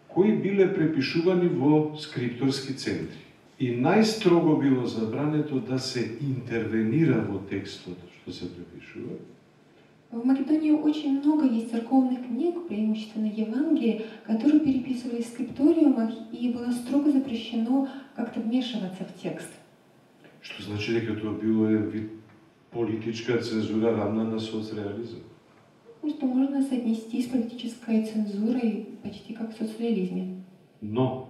[0.09, 3.23] кои биле препишувани во скрипторски центри.
[3.59, 9.17] И најстрого било забрането да се интервенира во текстот што се препишува.
[10.11, 16.71] В Македонии очень много есть церковных книг, преимущественно Евангелие, которые переписывались в скрипториумах, и было
[16.71, 19.51] строго запрещено как-то вмешиваться в текст.
[20.41, 22.11] Што значи дека тоа било вид
[22.75, 25.23] политичка цензура равна на соцреализм.
[26.07, 30.43] Что можно соотнести с политической цензурой почти как в соцреализме.
[30.83, 31.29] Но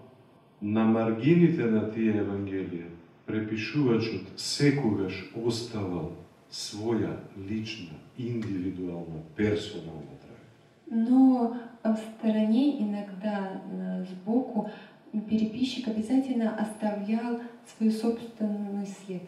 [0.60, 2.88] на маргините на тие Евангелија
[3.26, 6.12] препишувачот секогаш оставал
[6.50, 10.44] своја лична, индивидуална, персонална трага.
[10.90, 13.62] Но в стороне, иногда
[14.10, 14.70] сбоку,
[15.12, 19.22] переписчик обязательно оставлял свой собственный след.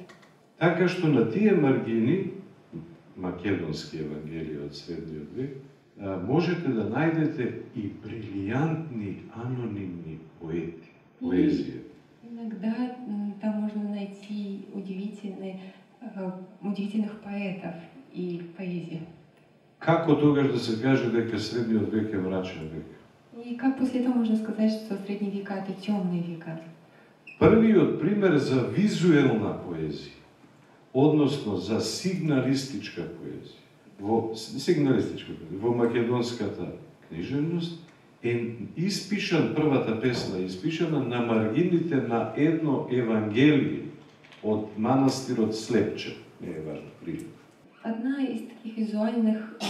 [0.58, 2.32] Така што на тие маргини,
[3.20, 5.58] македонски евангелија од средниот век,
[6.24, 11.82] можете да најдете и брилијантни анонимни поети, поезија.
[12.24, 12.72] Иногда
[13.42, 15.60] там можно найти удивительные,
[16.62, 17.76] удивительных поэтов
[18.14, 19.04] и поэзию.
[19.78, 22.84] Како тогаш да се каже дека средниот век е мрачен век?
[23.44, 26.60] И как после этого можно сказать, что средние века это темные века?
[27.38, 30.15] Првиот пример за визуелна поезија
[30.96, 33.60] односно за сигналистичка поезија.
[34.00, 36.72] Во сигналистичка поезија, во македонската
[37.08, 37.82] книжевност
[38.22, 43.84] е испишан првата песна испишана на маргините на едно евангелие
[44.42, 46.16] од манастирот Слепче.
[46.40, 47.26] Не е важно, пример.
[47.84, 49.66] Одна из таких визуальных, э,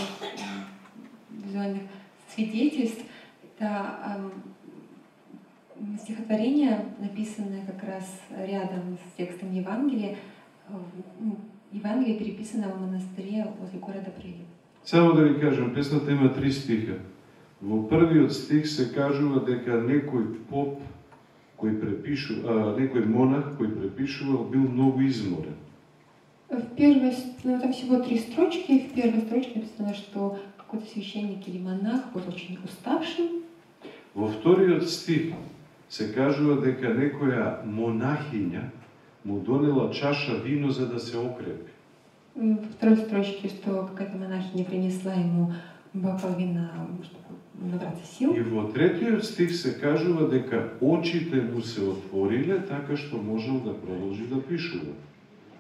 [1.44, 1.82] визуальных
[2.28, 3.04] свидетельств
[3.44, 4.30] это да,
[5.98, 10.16] стихотворение, написанное как раз рядом с текстом Евангелия,
[11.72, 14.46] Евангелие переписано в монастыре возле города Прилеп.
[14.84, 16.98] Само да ви кажем, песната има три стиха.
[17.62, 20.82] Во првиот стих се кажува дека некој поп
[21.56, 25.56] кој препишу, а, некој монах кој препишувал бил многу изморен.
[26.50, 27.12] В первой,
[27.44, 28.88] ну, там всего три строчки.
[28.90, 33.42] В первой строчке написано, что какой-то священник или монах был очень уставшим.
[34.14, 35.34] Во вториот стих
[35.88, 38.68] се кажува дека некоја монахиња
[39.26, 41.72] му донела чаша вино за да се окрепи.
[42.36, 45.52] Во второй строчке, что какая-то монахиня принесла ему
[45.94, 46.70] бокал вина,
[47.02, 48.34] чтобы набраться сил.
[48.34, 53.74] И во третиот стих се кажува дека очите му се отвориле така што можел да
[53.74, 54.92] продолжи да пишува.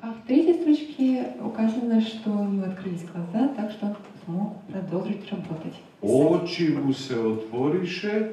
[0.02, 5.30] А в третьей строчке указано, что у него открылись глаза, так что он смог продолжить
[5.32, 5.74] работать.
[6.02, 8.32] Очи му се отворише,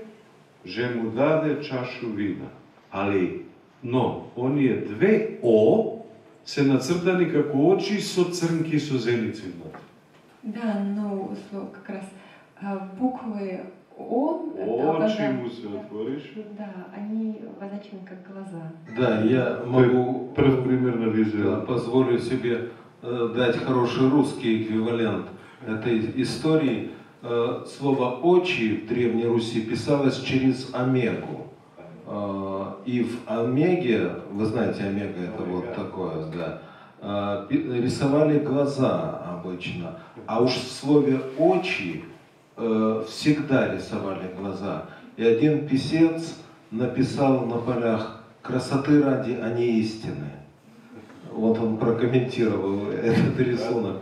[0.65, 2.49] же му даде чашу вина.
[2.91, 3.43] Али,
[3.84, 5.99] но, оние две О
[6.45, 9.79] се нацртани како очи со црнки со зеници внатре.
[10.43, 12.05] Да, но слово как раз
[12.61, 13.59] а, буквы
[13.97, 16.45] О, Очи обозна- му се отворише.
[16.57, 18.71] да, они обозначены как глаза.
[18.97, 21.61] Да, я могу Прв пример на да, визуал.
[21.65, 22.69] позволю себе
[23.36, 25.25] дать хороший русский эквивалент
[25.67, 26.89] этой истории.
[27.67, 31.47] Слово «очи» в Древней Руси писалось через омегу.
[32.86, 39.99] И в омеге, вы знаете, омега это вот такое, да, пи- рисовали глаза обычно.
[40.25, 42.03] А уж в слове «очи»
[42.57, 44.86] э, всегда рисовали глаза.
[45.17, 46.38] И один писец
[46.71, 50.31] написал на полях «красоты ради, а не истины».
[51.31, 54.01] Вот он прокомментировал этот рисунок.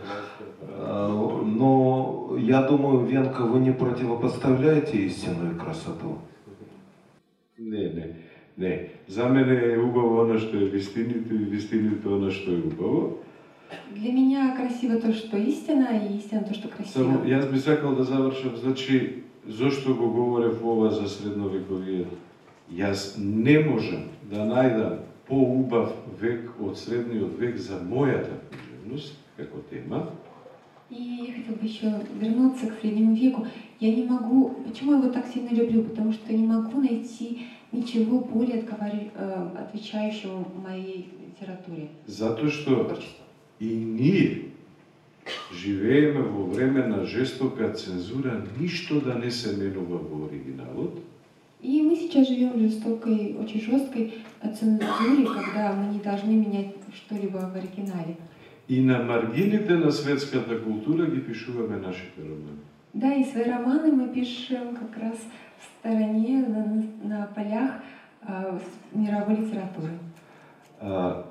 [0.60, 1.08] А,
[1.44, 6.18] Но я думаю, Венка, вы не противопоставляете истинную красоту.
[7.58, 8.16] Не, не,
[8.58, 8.88] не.
[9.08, 13.18] За мене е убаво оно што е вистинито и вистинито оно што е убаво.
[13.96, 17.04] Для меня красиво то, что истина, и истина то, что красиво.
[17.04, 22.16] Само јас би сакал да завршам, значи, зошто го говорев ова за средновековието?
[22.72, 24.98] Јас не можам да најдам
[25.28, 30.08] поубав век од средниот век за мојата книжевност, како тема,
[30.92, 33.46] И я хотела бы еще вернуться к среднему веку.
[33.80, 35.84] Я не могу, почему я его так сильно люблю?
[35.84, 41.88] Потому что не могу найти ничего более отговари- э, отвечающего моей литературе.
[42.06, 43.24] затоа што Творчеству.
[43.60, 44.42] и ние
[45.52, 50.98] живееме во време на жестока цензура, ништо да не се менува во оригиналот,
[51.62, 56.74] И мы сейчас живем в жестокой, очень жесткой э, цензуре, когда мы не должны менять
[56.94, 58.16] что-либо в оригинале.
[58.68, 62.58] и на маргините на светската култура ги пишуваме нашите романи.
[62.94, 65.18] Да, и свои романы мы пишем как раз
[65.62, 67.82] стороне, на, на полях
[68.26, 69.98] с мировой литературы.
[70.80, 71.24] А,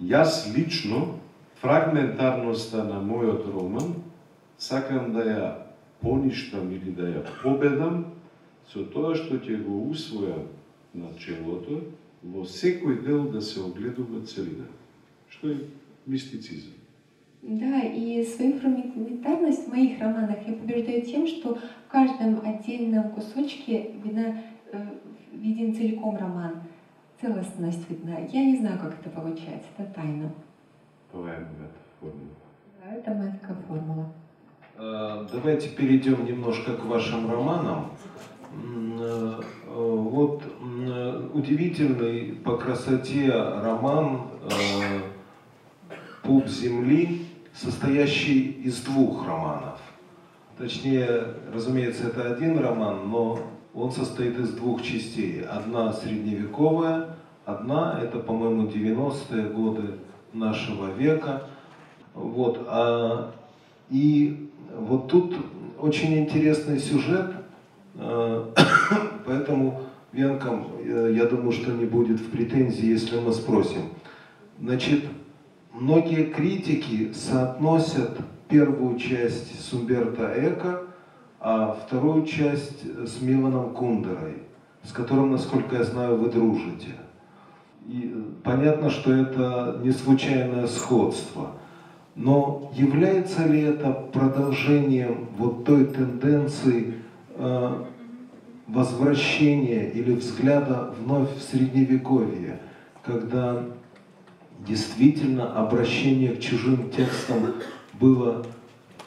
[0.00, 1.18] јас лично
[1.60, 3.94] фрагментарноста на мојот роман
[4.58, 5.52] сакам да ја
[6.02, 8.04] поништам или да ја победам
[8.72, 10.46] со тоа што ќе го усвојам
[10.94, 11.82] начелото
[12.22, 14.66] во секој дел да се огледува целина.
[15.28, 15.56] Што е
[16.06, 16.72] мистицизм.
[17.42, 23.92] Да, и свою фрагментарность в моих романах я побеждаю тем, что в каждом отдельном кусочке
[24.04, 24.86] видна, э,
[25.32, 26.60] виден целиком роман.
[27.18, 28.18] Целостность видна.
[28.18, 30.30] Я не знаю, как это получается, это тайна.
[31.14, 32.36] Е мојата формула.
[32.84, 34.12] Да, это моя такая формула.
[34.76, 37.92] Э, Давайте перейдем немножко к вашим романам.
[39.00, 40.42] Э, Вот
[41.34, 44.28] удивительный по красоте роман
[46.22, 49.75] «Пуп земли», состоящий из двух романов.
[50.58, 53.38] Точнее, разумеется, это один роман, но
[53.74, 55.42] он состоит из двух частей.
[55.42, 59.98] Одна средневековая, одна это, по-моему, 90-е годы
[60.32, 61.42] нашего века.
[62.14, 63.34] Вот, а,
[63.90, 65.36] и вот тут
[65.78, 67.32] очень интересный сюжет,
[67.96, 68.44] э,
[69.26, 69.82] поэтому
[70.12, 73.90] Венкам, я думаю, что не будет в претензии, если мы спросим.
[74.58, 75.04] Значит,
[75.74, 78.12] многие критики соотносят
[78.48, 80.82] первую часть с Умберто Эко,
[81.40, 84.42] а вторую часть с Миланом Кундерой,
[84.82, 86.94] с которым, насколько я знаю, вы дружите.
[87.86, 91.52] И э, понятно, что это не случайное сходство.
[92.14, 96.94] Но является ли это продолжением вот той тенденции
[97.34, 97.84] э,
[98.66, 102.60] возвращения или взгляда вновь в средневековье,
[103.04, 103.64] когда
[104.66, 107.54] действительно обращение к чужим текстам
[108.00, 108.44] было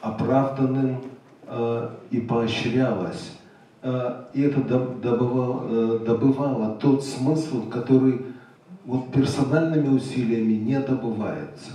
[0.00, 1.02] оправданным
[1.46, 3.38] э, и поощрялось?
[3.82, 8.20] э, и это добывало, добывало тот смысл, который
[8.84, 11.72] вот персональными усилиями не добывается.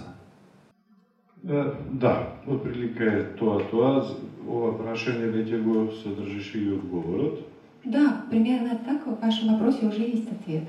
[1.44, 4.02] Да, отприлика е тоа тоа.
[4.46, 7.40] Ова прашање веќе го содржеше и одговорот.
[7.84, 10.64] Да, примерно так в вашем вопросе уже есть ответ.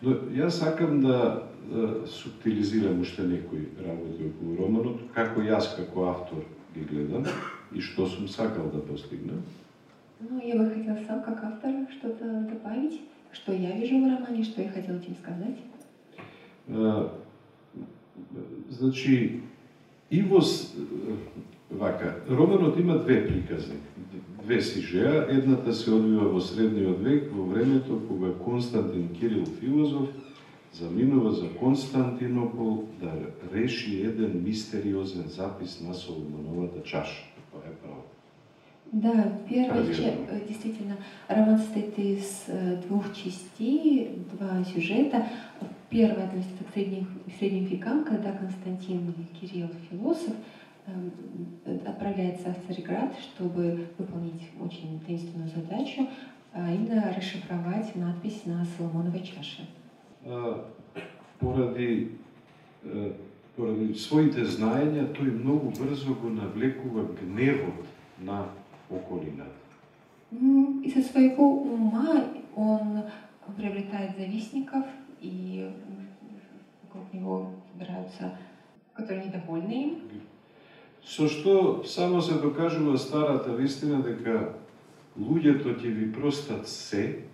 [0.00, 1.42] Но јас сакам да
[2.06, 6.44] субтилизирам уште некои работи околу романот, како јас како автор
[6.74, 7.26] ги гледам
[7.72, 9.42] и што сум сакал да постигнам.
[10.20, 13.00] Ну, я бы хотел сам как автор что-то добавить,
[13.32, 15.58] что я вижу в романе, что я хотел этим сказать.
[16.68, 17.14] А,
[18.70, 19.42] значи,
[20.10, 20.40] и во
[21.70, 23.74] вака, романот има две прикази,
[24.42, 30.08] две сижеа, едната се одвива во средниот век, во времето кога Константин Кирил филозоф
[30.78, 33.12] заминува за Константинопол да
[33.54, 37.24] реши еден мистериозен запис на Соломоновата чаша.
[37.50, 38.02] Това е право.
[38.92, 40.96] Да, первая часть, действительно,
[41.28, 45.26] роман состоит из э, двух частей, два сюжета.
[45.90, 47.06] Первая относится к средним,
[47.38, 50.34] средним векам, когда Константин Кирилл, философ,
[51.86, 56.08] отправляется в Царьград, чтобы выполнить очень таинственную задачу,
[56.52, 59.66] а именно расшифровать надпись на Соломоновой чаше.
[61.40, 62.08] Поради,
[63.56, 67.86] поради своите знаења, тој многу брзо го навлекува гневот
[68.20, 68.44] на
[68.90, 69.56] околината.
[70.84, 73.04] И со своего ума он
[73.56, 74.84] приобретает завистников,
[75.22, 75.70] и
[76.84, 78.36] вокруг него собираются,
[78.94, 79.90] которые недовольны им.
[81.02, 84.54] Со што само се докажува старата вистина дека
[85.16, 87.24] луѓето ќе ви простат се,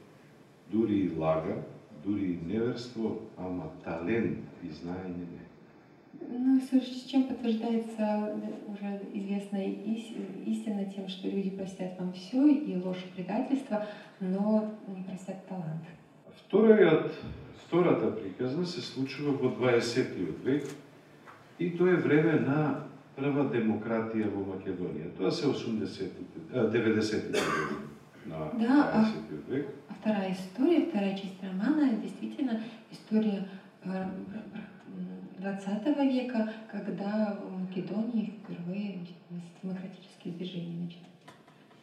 [0.70, 1.64] дури и лага,
[2.04, 5.44] дури и неверство, ама талент и знаење не.
[6.30, 8.34] Ну, с чем подтверждается
[8.68, 9.68] уже известная
[10.46, 13.82] истина тем, что люди простят вам все, и ложь, и предательство,
[14.20, 15.84] но не простят талант.
[16.46, 17.12] Вториот,
[17.66, 20.64] втората приказна се случува во 20 век
[21.58, 22.86] и тоа е време на
[23.16, 25.12] прва демократија во Македонија.
[25.18, 26.10] Тоа се 80
[26.52, 27.38] 90
[28.26, 29.68] на да, 20 век.
[30.04, 32.60] Вторая история, вторая часть романа, действительно
[32.92, 33.48] история
[35.38, 38.98] 20 века, когда в Македонии впервые
[39.62, 41.06] демократические движения начали.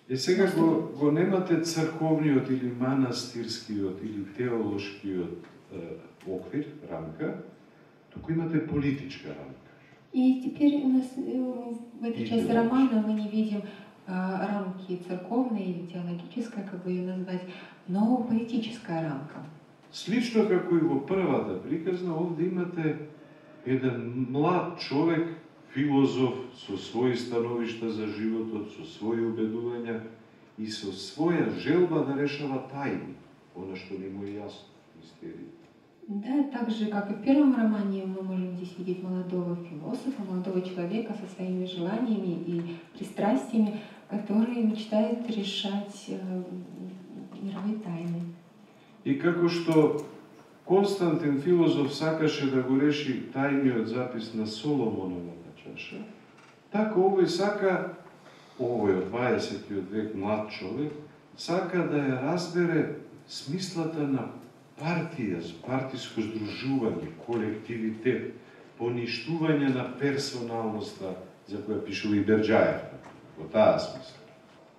[0.07, 5.97] И сега го, го немате црковниот или манастирскиот или теолошкиот е,
[6.27, 7.43] оквир, рамка,
[8.13, 9.71] туку имате политичка рамка.
[10.13, 13.63] И теперь у нас в этой части романа мы не видим
[14.11, 17.43] рамки церковной или теологической, как бы ее назвать,
[17.87, 19.45] но политическая рамка.
[19.91, 22.97] Слично како и во првата приказна, овде имате
[23.65, 25.37] еден млад човек,
[25.73, 30.01] филозоф, со своји становишта за животот, со своји убедувања
[30.57, 33.15] и со своја желба да решава тајни,
[33.55, 34.71] оно што не му е јасно.
[36.07, 40.61] Да, так же, как и в первом романе, мы можем здесь видеть молодого философа, молодого
[40.61, 43.79] человека со своими желаниями и пристрастиями,
[44.11, 46.43] который мечтает решать э,
[47.41, 48.21] мировые тайны.
[49.03, 50.03] И како што
[50.67, 56.03] Константин филозоф сакаше да го реши тајниот запис на Соломоновата чаша,
[56.71, 57.95] така овој сака,
[58.59, 60.93] овој од 20 век млад човек,
[61.37, 62.83] сака да ја разбере
[63.27, 64.27] смислата на
[64.77, 68.33] партија, партиско здружување, колективитет,
[68.77, 71.15] поништување на персоналноста
[71.47, 73.00] за која пишува и Берджаев,
[73.41, 74.21] во таа смисла.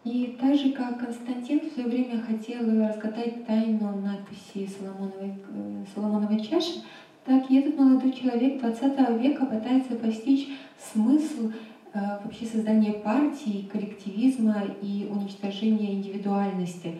[0.04, 6.40] И так же, как Константин в свое время хотел разгадать тайну надписи Соломоновой, э, Соломоновой
[6.44, 6.82] чаши,
[7.24, 10.48] так и этот молодой человек 20 века пытается постичь
[10.92, 11.52] смысл
[11.94, 16.96] э, вообще создания партии, коллективизма и уничтожения индивидуальности.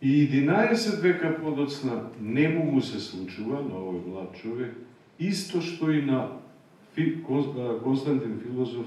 [0.00, 4.74] И 11 века подоцна нему му се случува на овој млад човек,
[5.18, 6.40] исто што и на
[6.96, 8.86] Константин филозоф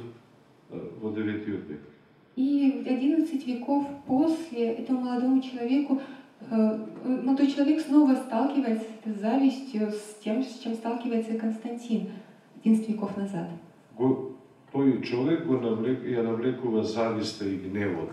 [0.70, 1.93] во 9 век.
[2.36, 6.02] И в 11 веков после этому молодому человеку
[6.50, 12.10] э, молодой человек снова сталкивается с завистью, с тем, с чем сталкивается Константин
[12.64, 13.50] 11 веков назад.
[14.74, 18.10] Тој човек го навлек, ја навлекува зависта и гневот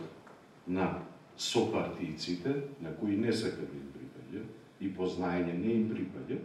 [0.67, 1.01] на
[1.41, 2.53] сопартијците,
[2.85, 4.43] на кои не сака да им припаѓа,
[4.81, 6.37] и познаење не им припаѓа,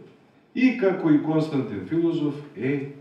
[0.54, 2.94] и како и Константин филозоф е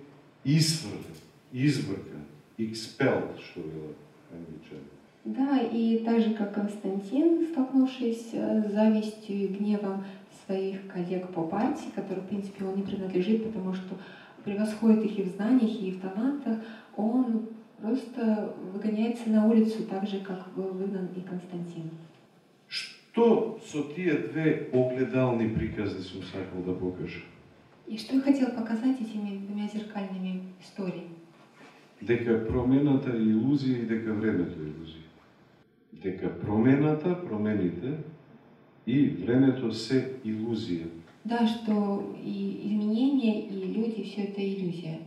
[0.44, 1.16] изфрлен,
[1.54, 2.28] избркан,
[2.60, 4.05] expelled, што велат
[5.26, 10.04] да, и так же, как Константин, столкнувшись с завистью и гневом
[10.46, 13.98] своих коллег по партии, которым, в принципе, он не принадлежит, потому что
[14.44, 16.60] превосходит их и в знаниях, и в талантах,
[16.96, 17.48] он
[17.82, 21.90] просто выгоняется на улицу так же, как был выгнан и Константин.
[22.68, 27.24] Што со тие две огледални приказни сум сакал да покажам?
[27.88, 31.15] И что я хотел показать этими двумя зеркальными историями?
[32.02, 35.08] Дека промената е илузија и дека времето е илузија.
[36.04, 37.98] Дека промената, промените
[38.88, 40.88] и времето се илузија.
[41.26, 45.00] Да, что и изменения, и люди, все это иллюзия.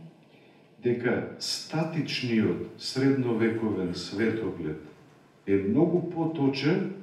[0.83, 4.81] Дека статичниот средновековен светоглед
[5.47, 6.93] е многу поточен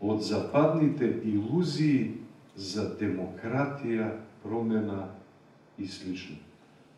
[0.00, 2.18] од западните илузии
[2.56, 5.08] за демократија, промена
[5.78, 6.36] и слично.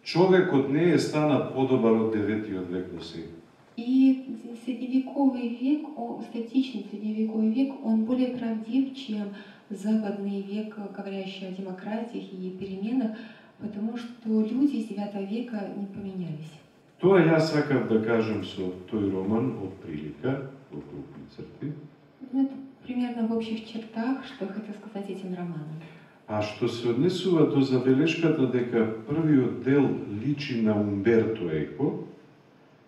[0.04, 3.28] Човекот не е стана подобар од 9 век до сега.
[3.76, 4.20] И
[4.64, 5.86] средневековый век,
[6.28, 9.34] статичный средневековый век, он более правдив, чем
[9.70, 13.16] западный век, говорящий о демократиях и переменах,
[13.58, 16.52] потому что люди с 9 века не поменялись.
[17.00, 21.72] Тоа јас сакав да кажам со тој роман од прилика, во крупни црти.
[22.32, 22.54] Ну, это
[22.86, 25.80] примерно в общих чертах, что я хотел сказать этим романом.
[26.26, 29.88] А што се однесува до забелешката дека првиот дел
[30.24, 32.04] личи на Умберто Еко,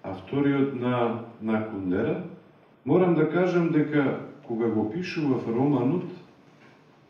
[0.02, 2.24] а вториот на, на Кундера,
[2.84, 6.08] морам да кажам дека кога го пишував романот,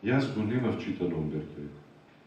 [0.03, 1.79] јас го немав читан Умберто Еко.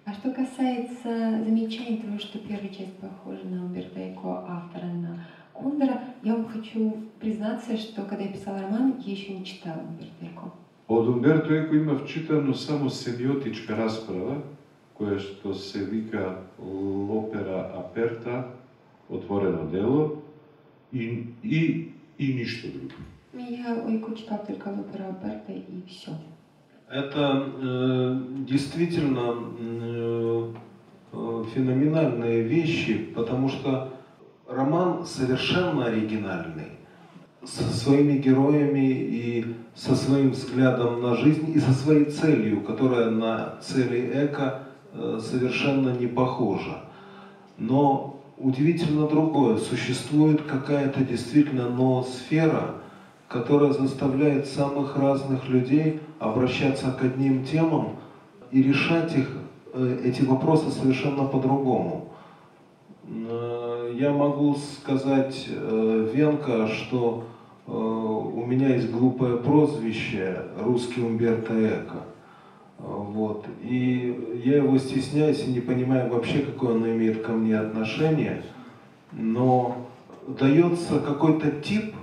[0.07, 6.01] А что касается замечаний того, что первая часть похожа на Умберто Эко, автора на Кундера,
[6.23, 10.53] я вам хочу признаться, что когда я писала роман, я еще не читала Умберто Эко.
[10.91, 14.41] Од Умберто Еко имав читано само семиотичка расправа,
[14.99, 18.41] која што се вика Лопера Аперта,
[19.09, 20.19] отворено дело,
[20.93, 22.99] и, и, и ништо друго.
[23.39, 26.11] Я Эко читала только Лопера Берта и все.
[26.91, 33.93] Это э, действительно э, феноменальные вещи, потому что
[34.49, 36.80] роман совершенно оригинальный,
[37.45, 43.55] со своими героями и со своим взглядом на жизнь и со своей целью, которая на
[43.63, 44.63] цели Эко
[44.93, 46.85] э, совершенно не похожа.
[47.57, 52.77] Но удивительно другое, существует какая-то действительно ноосфера,
[53.29, 57.97] которая заставляет самых разных людей обращаться к одним темам
[58.51, 59.29] и решать их,
[59.73, 62.09] э, эти вопросы совершенно по-другому.
[63.11, 67.25] Э, Я могу сказать э, Венка, что
[67.67, 72.05] э, у меня есть глупое прозвище «Русский Умберто Эко».
[72.79, 73.45] Вот.
[73.63, 78.43] И я его стесняюсь и не понимаю вообще, какое оно имеет ко мне отношение.
[79.13, 79.89] Но
[80.27, 81.95] дается какой-то тип,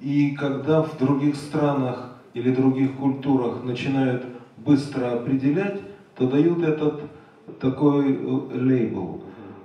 [0.00, 4.24] и когда в других странах или других культурах начинают
[4.58, 5.80] быстро определять,
[6.14, 7.00] то дают этот
[7.58, 8.16] такой
[8.52, 9.22] лейбл.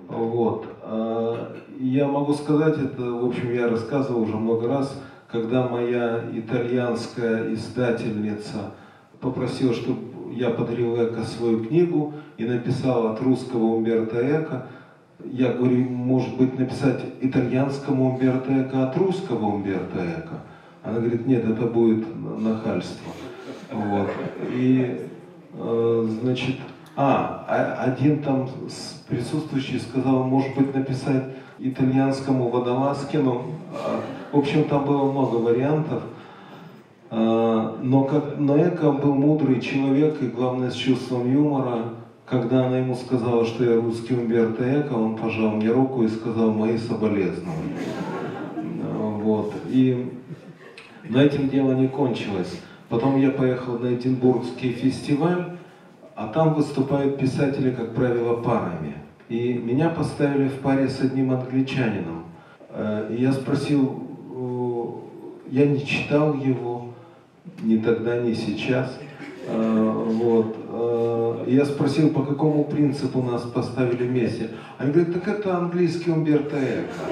[0.07, 0.76] Вот.
[0.89, 4.97] А Я могу сказать, это, в общем, я рассказывал уже много раз,
[5.29, 8.71] когда моя итальянская издательница
[9.19, 14.67] попросила, чтобы я подарил Эко свою книгу и написал от русского Умберто Эко.
[15.25, 20.41] Я говорю, может быть, написать итальянскому Умберто Эко от русского Умберто Эко.
[20.83, 22.05] Она говорит, нет, это будет
[22.39, 23.11] нахальство.
[23.73, 24.09] Вот.
[24.53, 25.01] И,
[25.53, 26.55] э, значит,
[26.98, 28.50] а, а- один там
[29.08, 31.24] присутствующий сказал, может быть, написать
[31.60, 33.43] итальянскому Водолазкину.
[33.74, 34.02] А,
[34.34, 36.04] В общем, там было много вариантов.
[37.10, 41.93] А, Но, как, но Эко был мудрый человек и, главное, с чувством юмора.
[42.26, 46.52] Когда она ему сказала, что я русский Умберто Эко, он пожал мне руку и сказал
[46.52, 47.78] мои соболезнования.
[49.24, 49.54] Вот.
[49.70, 50.12] И
[51.10, 52.60] но этим дело не кончилось.
[52.89, 55.57] Потом я поехал на Эдинбургский фестиваль,
[56.18, 58.95] а там выступают писатели, как правило, парами.
[59.30, 62.24] И меня поставили в паре с одним англичанином.
[62.72, 64.03] Э, И я спросил,
[65.51, 66.89] я не читал его,
[67.61, 68.97] ни тогда, ни сейчас.
[69.47, 69.93] Э,
[70.24, 70.55] Вот.
[70.70, 74.49] Э, Я спросил, по какому принципу нас поставили вместе.
[74.80, 77.03] Они говорят, так это английский Умберто Эко.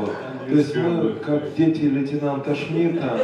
[0.00, 0.12] Вот.
[0.48, 3.20] То есть мы, как дети лейтенанта Шмидта,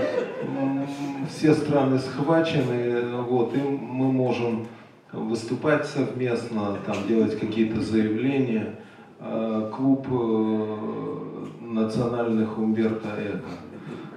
[1.28, 4.66] все страны схвачены, вот, и мы можем
[5.14, 8.76] выступать совместно, там, делать какие-то заявления.
[9.20, 13.50] Э, Клуб э, национальных Умберто Эко.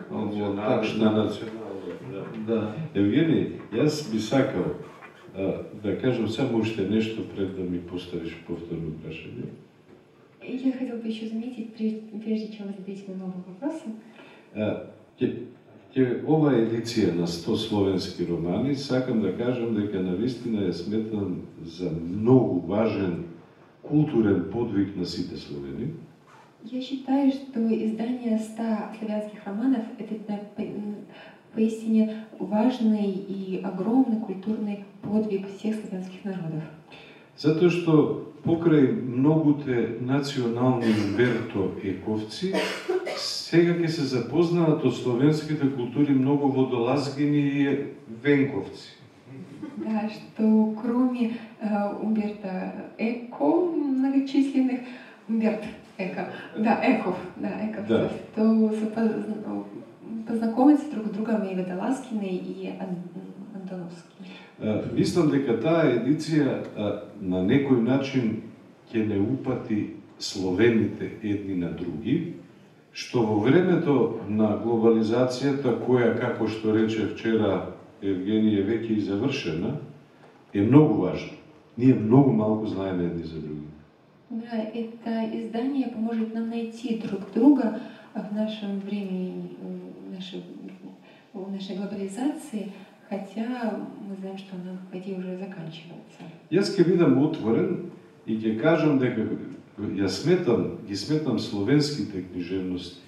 [0.09, 1.31] Вот, так что.
[2.11, 2.25] Да.
[2.47, 2.75] да.
[2.93, 4.75] Евгений, јас би сакал
[5.35, 9.49] а, да кажам само уште нешто пред да ми поставиш повторно прашање.
[10.41, 13.89] Я хотела бы еще заметить, прежде, прежде чем вы задаете мне новые вопросы,
[14.55, 14.93] А,
[15.97, 21.89] ќе, ова едиција на 100 словенски романи, сакам да кажам дека навистина е сметан за
[21.91, 23.23] многу важен
[23.81, 25.93] културен подвиг на сите словени.
[26.71, 30.95] я считаю, что издание 100 славянских романов– это на-
[31.55, 36.63] поистине важный и огромный культурный подвиг всех славянских народов.
[37.37, 37.93] Затоа што
[38.45, 42.53] покрај многуте национални верто ековци,
[43.47, 47.77] сега ќе се запознаат од словенските култури многу водолазгини и
[48.23, 48.93] венковци.
[49.77, 50.43] Да, что
[50.81, 51.31] кроме
[51.61, 51.67] э,
[52.03, 53.49] Умберта Эко,
[53.97, 54.79] многочисленных,
[55.29, 55.63] Умберт
[55.97, 56.21] Эко,
[56.57, 58.09] да, Эков, да, Эков, Да.
[58.35, 59.63] то сопоз- ну,
[60.27, 63.03] познакомиться друг с другом и Водолазкины, и Ан-
[63.55, 64.25] Антоновский.
[64.61, 66.63] Е, Мислам дека таа едиција
[67.21, 68.41] на некој начин
[68.91, 72.33] ќе не упати словените едни на други,
[72.97, 79.75] што во времето на глобализацијата, која, како што рече вчера Евгенија, веќе и завршена,
[80.53, 81.37] е многу важна.
[81.77, 83.67] Ние многу малку знаеме едни за други.
[84.29, 87.79] Да, это издание поможет нам найти друг друга
[88.15, 90.43] в нашем времени, в нашей,
[91.33, 92.71] в нашей глобализации,
[93.09, 93.77] хотя
[94.09, 96.25] мы знаем, что она, по идее, уже заканчивается.
[96.49, 97.91] Јас ќе бидам отворен
[98.25, 99.21] и ќе кажам дека
[99.79, 103.01] ја сметам, ги сметам словенските книжевности,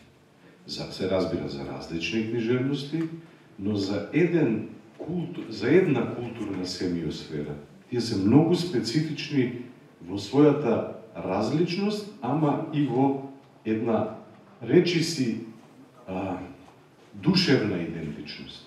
[0.66, 3.04] за, се разбира за различни книжевности,
[3.60, 7.56] но за еден култур, за една културна семиосфера.
[7.90, 9.66] Тие се многу специфични
[10.06, 13.34] во својата различност, ама и во
[13.66, 14.16] една
[14.62, 15.42] речиси
[16.08, 16.38] а,
[17.14, 18.66] душевна идентичност,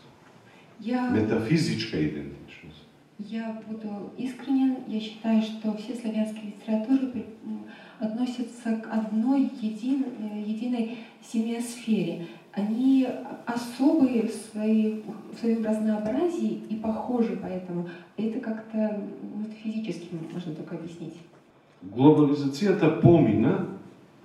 [0.80, 2.86] Я, метафизичка идентичност.
[3.30, 7.24] я буду искренен, я считаю, что все славянские литературы
[8.00, 12.26] относятся к одной един, э, единой семиосфере.
[12.52, 13.08] Они
[13.46, 17.88] особые в, своей, в своем разнообразии и похожи поэтому.
[18.16, 19.00] Это как-то
[19.36, 21.14] метафизически можно только объяснить.
[21.82, 23.66] Глобализацијата помина,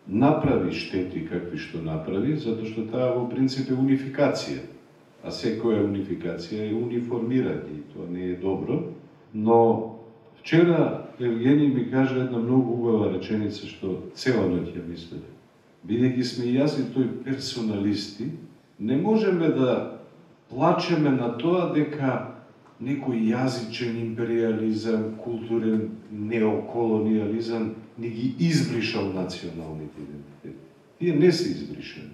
[0.07, 4.61] направи штети какви што направи, затоа што таа во принцип е унификација.
[5.23, 8.93] А секоја унификација е униформирање и тоа не е добро.
[9.33, 9.97] Но
[10.39, 15.23] вчера Евгений ми кажа една многу убава реченица што цела ноќ ја мислев.
[15.87, 18.31] Бидејќи сме и јас и тој персоналисти,
[18.79, 20.01] не можеме да
[20.49, 22.37] плачеме на тоа дека
[22.81, 30.61] некој јазичен империализам, културен неоколониализам ни ги избришал националните идентитети.
[30.99, 32.13] Тие не се избришени.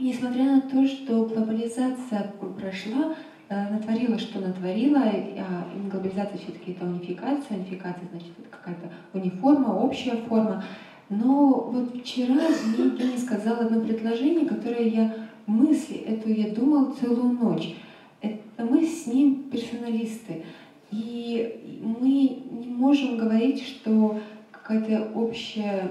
[0.00, 3.16] Несмотря на то, что глобализация прошла,
[3.48, 10.62] натворила, что натворила, а глобализация все-таки это унификация, унификация значит это какая-то униформа, общая форма.
[11.08, 15.14] Но вот вчера мне Евгений сказал одно предложение, которое я
[15.46, 17.74] мысли эту я думал целую ночь.
[18.20, 20.44] Это мы с ним персоналисты.
[20.90, 24.20] И мы не можем говорить, что
[24.50, 25.90] какая-то общая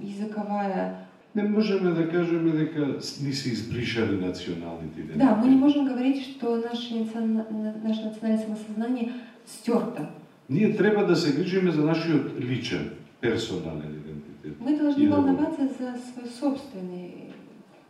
[0.00, 1.05] языковая
[1.36, 2.86] Не можеме да кажеме дека
[3.24, 5.18] ни се избришали националните идентитети.
[5.18, 7.46] Да, мы не можем говорить, что наше, национа-
[7.84, 9.12] наше национальное самосознание
[9.46, 10.02] стерто.
[10.50, 14.54] Ние треба да се грижиме за нашиот личен, персонален идентитет.
[14.60, 17.10] Мы должны да волноваться за свое собственное,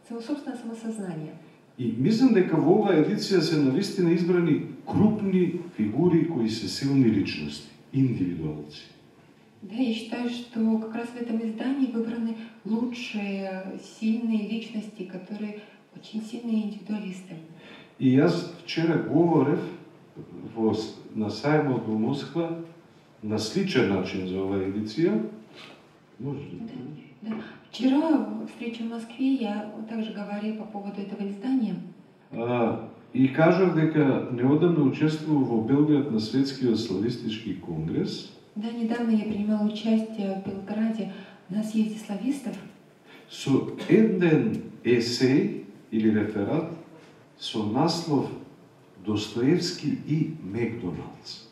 [0.08, 1.32] свое собственное самосознание.
[1.78, 7.68] И мислам дека во оваа едиција се навистина избрани крупни фигури кои се силни личности,
[7.92, 8.95] индивидуалци.
[9.68, 15.60] Да, я считаю, что как раз в этом издании выбраны лучшие, сильные личности, которые
[15.96, 17.34] очень сильные индивидуалисты.
[17.98, 19.60] И јас вчера говорев
[20.54, 20.74] во,
[21.14, 22.58] на сајмот во Москва
[23.22, 25.18] на сличен начин за оваа едиција.
[26.20, 26.66] Може да
[27.22, 27.34] Да.
[27.70, 31.76] Вчера встрече в Москве я также говорила по поводу этого издания.
[32.32, 39.24] А, и кажав дека неодамна учествував во Белград на Светскиот славистички конгрес Да, недавно я
[39.24, 41.12] принимала участие в Белграде
[41.50, 42.56] на съезде славистов.
[43.28, 43.50] со
[43.88, 46.70] еден есеј или реферат
[47.38, 48.30] со наслов
[49.04, 51.48] Достоевски и Макдоналдс.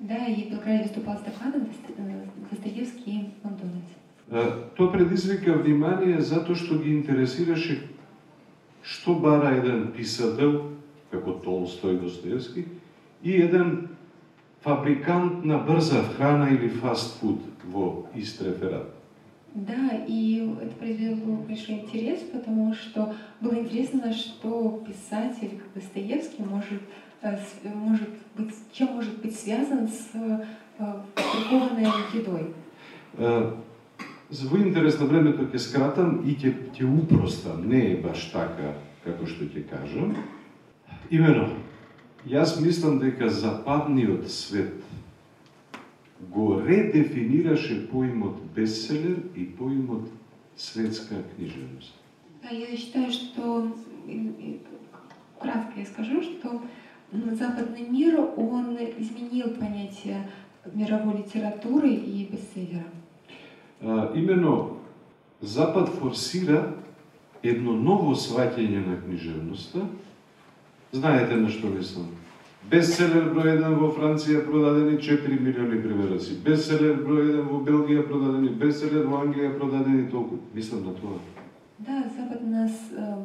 [0.00, 3.92] Да, и в Белграде выступал с докладом Дост- э, Достоевский и Макдональдс.
[4.30, 7.88] А, Тоа предизвика внимание затоа што ги интересираше
[8.82, 10.72] што бара еден писател,
[11.10, 12.64] како Толстој Достоевски,
[13.22, 13.88] и еден
[14.62, 18.94] фабрикант на брза храна или фастфуд во ист реферат.
[19.54, 26.80] Да, и это произвело большой интерес, потому что было интересно, что писатель как Достоевский может,
[27.22, 30.44] э, с- может быть, чем может быть связан с э,
[31.14, 32.54] фабрикованной едой.
[33.18, 33.50] Е,
[34.30, 38.72] За во интерес на времето ќе скратам и ќе ќе упростам, не е баш така
[39.04, 40.16] како што ќе кажам.
[41.10, 41.48] Имено,
[42.26, 44.74] јас мислам дека западниот свет
[46.30, 50.08] го редефинираше поимот бестселер и поимот
[50.56, 51.94] светска книжевност.
[52.42, 53.72] Да, я считаю, что
[54.08, 54.58] э,
[55.36, 56.62] вкратце я скажу, что
[57.12, 60.28] западный мир, он изменил понятие
[60.72, 62.86] мировой литературы и бестселлера.
[63.80, 64.82] А, именно
[65.42, 66.76] Запад форсира
[67.42, 69.88] едно ново сваќање на книжевноста.
[70.92, 72.08] Знаете на што мислам?
[72.70, 76.34] Бестселер број 1 во Франција продадени 4 милиони примероци.
[76.44, 80.42] Бестселер број 1 во Белгија продадени, бестселер во Англија продадени толку.
[80.52, 81.16] Мислам на тоа.
[81.78, 83.24] Да, Запад нас э,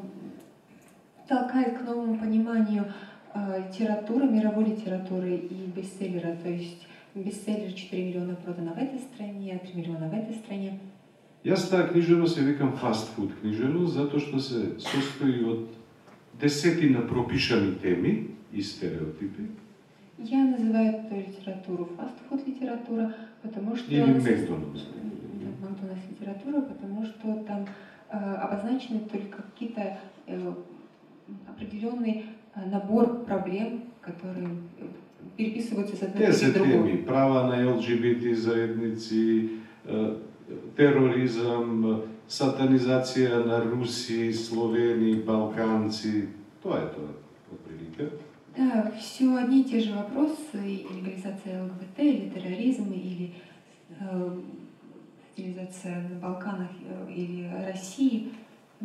[1.28, 2.86] толкает к новому пониманию
[3.36, 6.38] э, литературы, мировой литературы и бестселлера.
[6.42, 10.80] То есть бестселлер 4 миллиона продано в этой стране, 3 миллиона в этой стране.
[11.44, 15.77] Јас таа книжевност ја викам фастфуд книжевност, затоа што се состои од
[16.42, 19.50] десетина пропишани теми и стереотипи.
[20.18, 23.14] Я называю эту литературу фастфуд литература,
[23.44, 23.92] потому что...
[23.92, 24.86] Или Макдональдс.
[25.62, 27.68] Макдональдс литература, потому что там
[28.10, 30.54] э, обозначены только какие-то э,
[31.48, 32.26] определенный
[32.56, 34.48] э, набор проблем, которые
[34.80, 34.88] э,
[35.38, 36.84] переписываются с одной Те на другую.
[36.88, 39.50] теми, права на ЛГБТ заедници,
[40.76, 46.28] тероризам, сатанизација на Руси, Словени, Балканци,
[46.64, 47.14] тоа е тоа,
[47.54, 48.10] отприлика.
[48.58, 53.32] Да, все одни и те же вопросы, и легализация ЛГБТ, или терроризм, или
[54.02, 54.30] э,
[55.34, 58.30] стилизация на Балканах э, или России,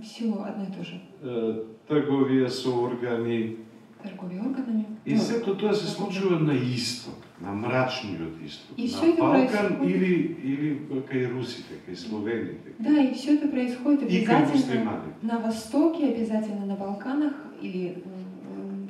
[0.03, 1.01] все одно и то же.
[1.23, 3.57] Е, Трговија со органи,
[4.03, 4.87] Торговля органами.
[5.05, 10.14] и сето тоа се случува на исток, на мрачниот исток, И на Балкан происходит- или,
[10.43, 10.78] или
[11.11, 17.34] кај русите, кај словените, Да, и все это происходит обязательно на Востоке, обязательно на Балканах,
[17.61, 18.03] или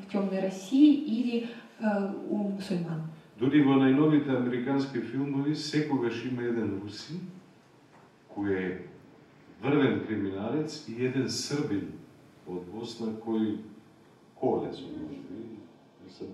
[0.05, 1.49] в темной России, или
[1.81, 3.03] э, у мусульман.
[3.39, 7.21] Дури во најновите американски филмови секогаш има еден русин
[8.37, 8.79] кој е
[9.63, 11.93] врвен криминалец и еден србин
[12.47, 13.57] од Босна кој
[14.35, 15.19] колец, можеби.
[15.19, 15.52] Се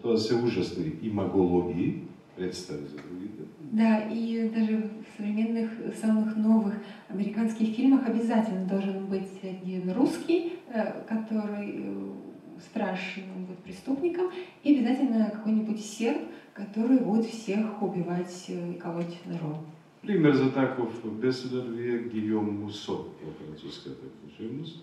[0.02, 2.02] тоа се ужасни имагологии,
[2.36, 3.42] представи за другите.
[3.60, 5.70] Да, и даже в современных,
[6.00, 6.74] самых новых
[7.08, 12.12] американских фильмах обязательно должен быть один русский, э, который э,
[12.60, 14.26] страшным будет преступником,
[14.62, 16.22] и обязательно какой-нибудь серб,
[16.54, 19.66] который будет всех убивать э, и колоть ножом.
[20.02, 23.04] Пример за таков беседар ви е Гиом Мусо
[23.38, 24.82] француската книжевност.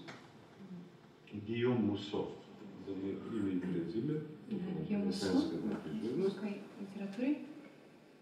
[1.48, 2.26] Гиом Мусо,
[2.92, 4.14] име и презиме,
[5.84, 6.40] книжевност.
[6.82, 7.36] литературе.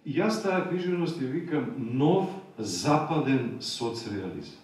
[0.05, 4.59] И Јас таа книжевност ја викам нов западен соцреализм.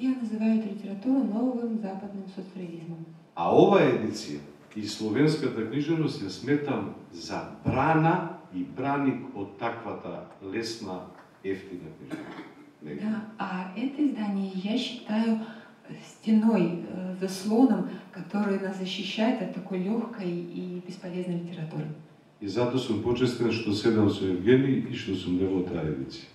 [0.00, 3.06] Я называю эту литературу новым западным соцреализмом.
[3.34, 4.40] А оваа едиција
[4.76, 11.06] и словенската книжевност ја сметам за брана и браник од таквата лесна,
[11.44, 12.52] ефтина книжевност.
[12.82, 15.40] Да, а это издание я считаю
[16.06, 21.86] стеной, э, заслоном, который нас защищает от такой легкой и бесполезной литературы.
[22.40, 26.26] И затоа сум почестен што седам со Евгений и што сум таа едиција.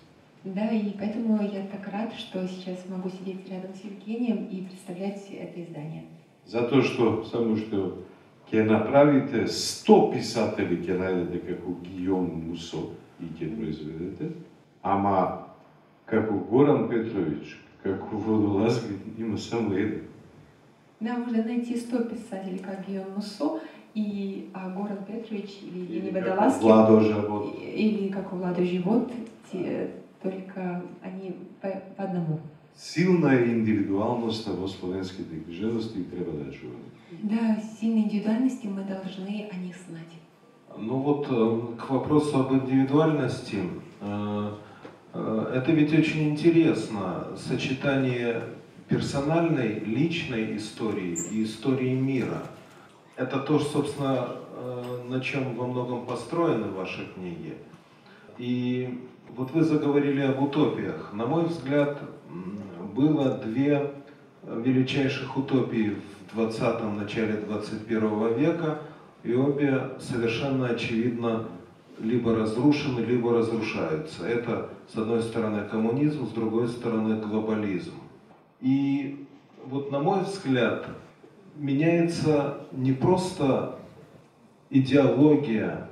[0.44, 5.20] Да, и поэтому я так рад, что сейчас могу сидеть рядом с Евгением и представлять
[5.30, 6.04] это издание.
[6.46, 7.98] Затоа што само што
[8.50, 14.32] ќе направите 100 писатели ќе најдете како Гиом Мусо и ќе произведете,
[14.82, 15.48] ама
[16.06, 20.02] како Горан Петрович, како Водолазги има само еден.
[21.00, 23.60] Да, можно найти 100 писателей, как Гион Муссо,
[23.94, 27.54] и а Горан Петрович или Евгений Водолазский, Владо Жабот.
[27.54, 29.10] и- или как Влада Живот,
[29.52, 29.90] те-
[30.22, 32.40] только они по, по одному.
[32.76, 36.84] Силна е индивидуалноста во словенските книжевности и треба да ја чуваме.
[37.22, 40.14] Да, сильные индивидуальности мы должны о них знать.
[40.78, 43.56] Ну вот э, к вопросу об индивидуальности.
[45.14, 48.42] Э, Это ведь очень интересно, сочетание
[48.88, 52.42] персональной, личной истории и истории мира.
[53.16, 57.54] Это то, собственно, э, на чем во многом построены ваши книги.
[58.38, 59.00] И
[59.36, 61.12] вот вы заговорили об утопиях.
[61.12, 61.98] На мой взгляд,
[62.94, 63.92] было две
[64.42, 65.96] величайших утопии
[66.32, 68.78] в 20-м, начале 21 века,
[69.22, 71.44] и обе совершенно очевидно
[72.00, 74.26] либо разрушены, либо разрушаются.
[74.26, 77.94] Это, с одной стороны, коммунизм, с другой стороны, глобализм.
[78.60, 79.26] И
[79.66, 80.86] вот, на мой взгляд,
[81.56, 83.78] меняется не просто
[84.70, 85.88] идеология,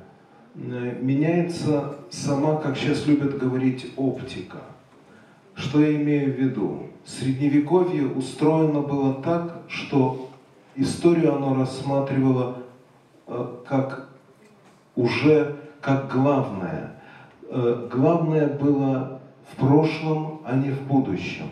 [0.55, 4.59] э, меняется сама, как сейчас любят говорить, оптика.
[5.55, 6.83] Что я имею в виду?
[7.05, 10.31] Средневековье устроено было так, что
[10.75, 12.59] историю оно рассматривало
[13.27, 14.09] э, как
[14.95, 16.97] уже как главное.
[17.49, 19.20] Э, Главное было
[19.53, 21.49] в прошлом, а не в будущем.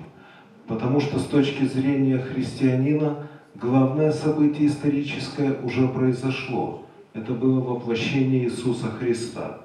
[0.66, 6.82] Потому что с точки зрения христианина главное событие историческое уже произошло.
[7.12, 9.60] Это было воплощение Иисуса Христа.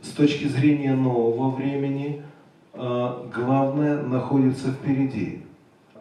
[0.00, 2.22] С точки зрения нового времени,
[2.72, 5.42] а, главное находится впереди.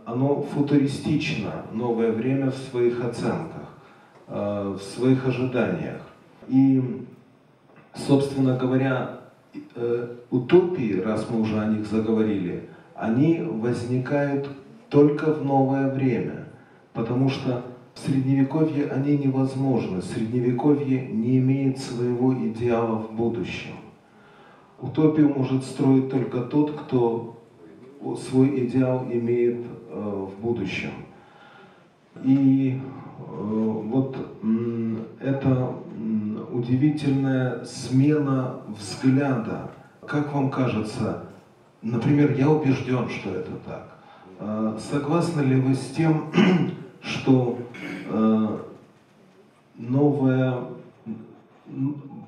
[0.06, 3.68] Оно футуристично, новое время в своих оценках,
[4.30, 6.00] а, в своих ожиданиях.
[6.48, 7.04] И,
[7.96, 9.20] собственно говоря,
[9.76, 14.50] э, утопии, раз мы уже о них заговорили, они возникают
[14.90, 16.46] только в новое время,
[16.94, 17.64] потому что
[17.94, 20.02] в Средневековье они невозможны.
[20.02, 23.76] Средневековье не имеет своего идеала в будущем.
[24.82, 27.40] Утопию может строить только тот, кто
[28.18, 30.92] свой идеал имеет э, в будущем.
[32.24, 35.76] И э, вот э, это
[36.54, 39.72] удивительная смена взгляда.
[40.06, 41.24] Как вам кажется,
[41.82, 43.98] например, я убежден, что это так.
[44.40, 46.32] Э, согласны ли вы с тем,
[47.02, 47.58] что
[48.10, 48.58] э,
[49.76, 50.60] новое,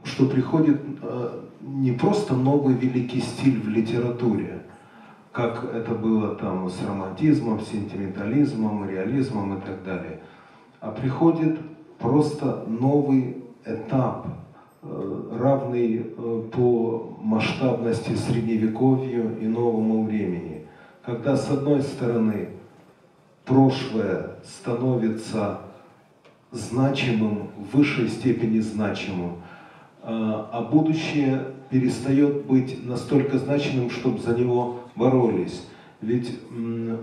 [0.04, 4.64] что приходит э, не просто новый великий стиль в литературе,
[5.32, 10.22] как это было там с романтизмом, сентиментализмом, реализмом и так далее,
[10.80, 11.60] а приходит
[12.00, 13.35] просто новый
[13.66, 14.28] этап,
[14.82, 20.68] э, равный э, по масштабности средневековью и новому времени,
[21.04, 22.50] когда с одной стороны
[23.46, 25.62] прошлое становится
[26.52, 29.38] значимым, в высшей степени значимым,
[30.02, 35.66] а, а будущее перестает быть настолько значимым, чтобы за него боролись.
[36.02, 36.40] Ведь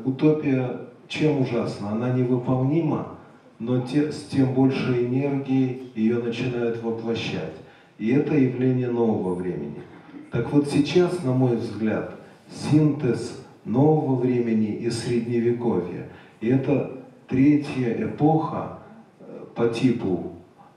[0.05, 1.91] утопия чем ужасна?
[1.93, 3.19] Она невыполнима,
[3.59, 7.55] но те, с тем больше энергии ее начинают воплощать.
[7.99, 9.83] И это явление нового времени.
[10.31, 12.15] Так вот сейчас, на мой взгляд,
[12.51, 16.09] синтез нового времени и средневековья–
[16.43, 16.91] и это
[17.29, 18.81] третья эпоха
[19.21, 20.33] э, по типу,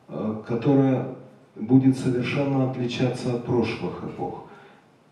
[0.08, 1.08] э, которая
[1.56, 4.44] будет совершенно отличаться от прошлых эпох.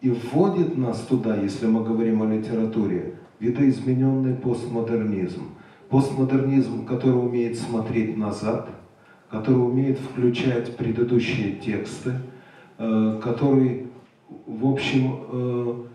[0.02, 5.42] И вводит нас туда, если мы говорим о литературе, видоизмененный постмодернизм.
[5.94, 8.68] Постмодернизм, который умеет смотреть назад,
[9.30, 12.14] который умеет включать предыдущие тексты,
[12.80, 13.88] э, который,
[14.48, 15.86] в общем,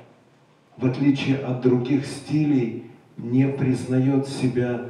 [0.76, 2.84] в отличие от других стилей,
[3.16, 4.82] не признает себя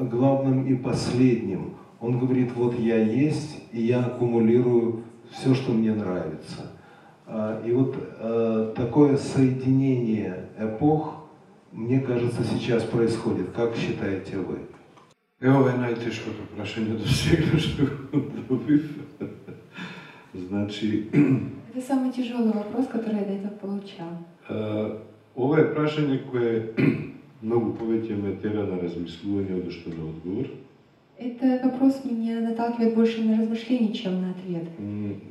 [0.00, 1.74] главным и последним.
[2.00, 5.02] Он говорит, вот я есть, и я аккумулирую
[5.32, 6.72] все, что мне нравится.
[7.26, 11.25] А, и вот э, такое соединение эпох,
[11.76, 13.50] мне кажется, сейчас происходит.
[13.54, 14.58] Как считаете вы?
[15.38, 18.88] Evo je najtežkото прашање до сега што го добив.
[20.32, 21.10] Значи...
[21.12, 24.16] Это самый тяжелый вопрос, который я до этого получал.
[25.36, 26.72] Ова е прашање кое
[27.42, 30.48] многу повеќе ме тера на размислување од што на одговор.
[31.18, 34.72] Это вопрос меня наталкивает больше на размышление, чем на ответ.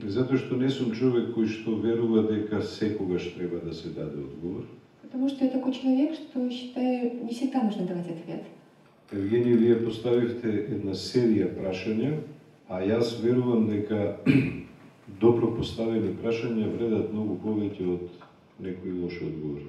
[0.06, 4.70] Затоа што не сум човек кој што верува дека секогаш треба да се даде одговор.
[5.06, 8.44] Потому что я такой человек, что считаю, не всегда нужно давать ответ.
[9.12, 12.16] Евгений, вие поставивте една серија прашања,
[12.68, 14.18] а јас верувам дека
[15.22, 18.10] добро поставени прашања вредат многу повеќе од
[18.60, 19.68] некои лоши одговори.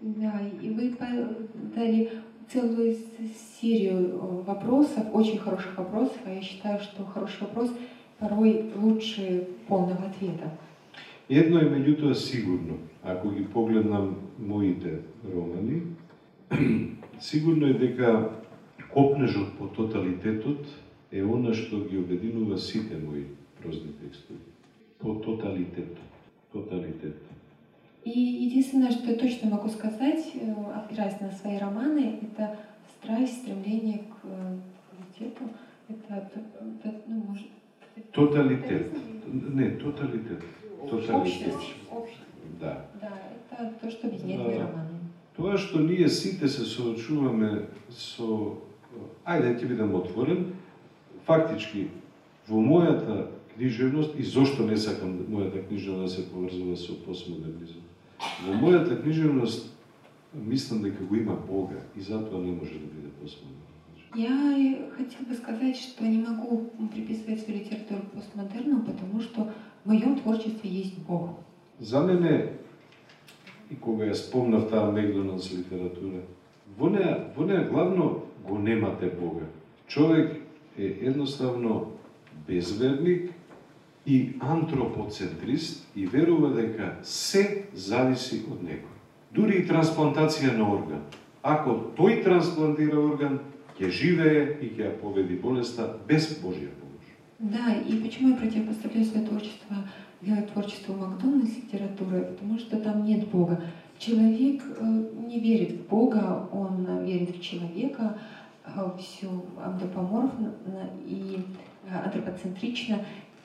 [0.00, 0.92] Да, и вы
[1.74, 2.10] дали
[2.52, 2.94] целую
[3.60, 7.70] серию вопросов, очень хороших вопросов, а я считаю, что хороший вопрос
[8.18, 10.50] порой лучше полного ответа.
[11.28, 15.82] Едно е меѓутоа сигурно, ако ги погледнам моите романи,
[17.20, 18.30] сигурно е дека
[18.92, 20.68] копнежот по тоталитетот
[21.12, 23.24] е она што ги обединува сите мои
[23.60, 24.40] прозни текстови.
[24.98, 25.96] По тоталитет.
[26.52, 27.16] Тоталитет.
[28.04, 30.32] И единственное, что я точно могу сказать,
[30.74, 32.58] опираясь на свои романы, это
[32.98, 35.44] страсть, стремление к квалитету.
[35.88, 36.30] Это,
[36.84, 37.46] это ну, может...
[38.12, 38.92] Тоталитет.
[39.32, 40.42] Не, тоталитет.
[40.92, 41.74] Общность.
[42.60, 42.86] Да.
[43.00, 43.12] Да,
[43.50, 44.44] это то, что объединяет да.
[44.44, 44.94] мои романы.
[45.36, 48.54] Тоа што ние сите се соочуваме со...
[49.26, 50.52] Ајде, ќе бидам отворен.
[51.26, 51.88] Фактички,
[52.46, 53.26] во мојата
[53.56, 57.82] книжевност и зошто не сакам мојата книжевност да се поврзува со постмодернизм.
[58.46, 59.72] Во мојата книжевност
[60.34, 63.63] мислам дека го има Бога и затоа не може да биде постмодерн.
[64.14, 64.30] Я
[64.96, 69.50] хотела бы сказать, что не могу приписывать свою литературу постмодерну, потому что
[69.84, 71.30] в моем творчестве есть Бог.
[71.80, 72.52] За мене,
[73.70, 76.22] и кога ја спомнав таа Мегдоналдс литература,
[76.78, 79.48] во неја, во главно го немате Бога.
[79.88, 80.36] Човек
[80.78, 81.90] е едноставно
[82.46, 83.32] безверник
[84.06, 88.94] и антропоцентрист и верува дека се зависи од некој.
[89.34, 91.02] Дури и трансплантација на орган.
[91.42, 93.40] Ако тој трансплантира орган,
[93.78, 97.08] ќе живее и ја победи болеста без Божја помощ.
[97.38, 99.76] Да, и почему я противопоставляю свое творчество
[100.22, 102.20] делать творчество Макдональдс литературы?
[102.20, 103.60] Потому что там нет Бога.
[103.98, 108.18] Человек э, не верит в Бога, он верит в человека,
[108.64, 109.28] э, все
[109.62, 110.54] антропоморфно
[111.06, 111.38] и
[111.88, 113.00] э, антропоцентрично.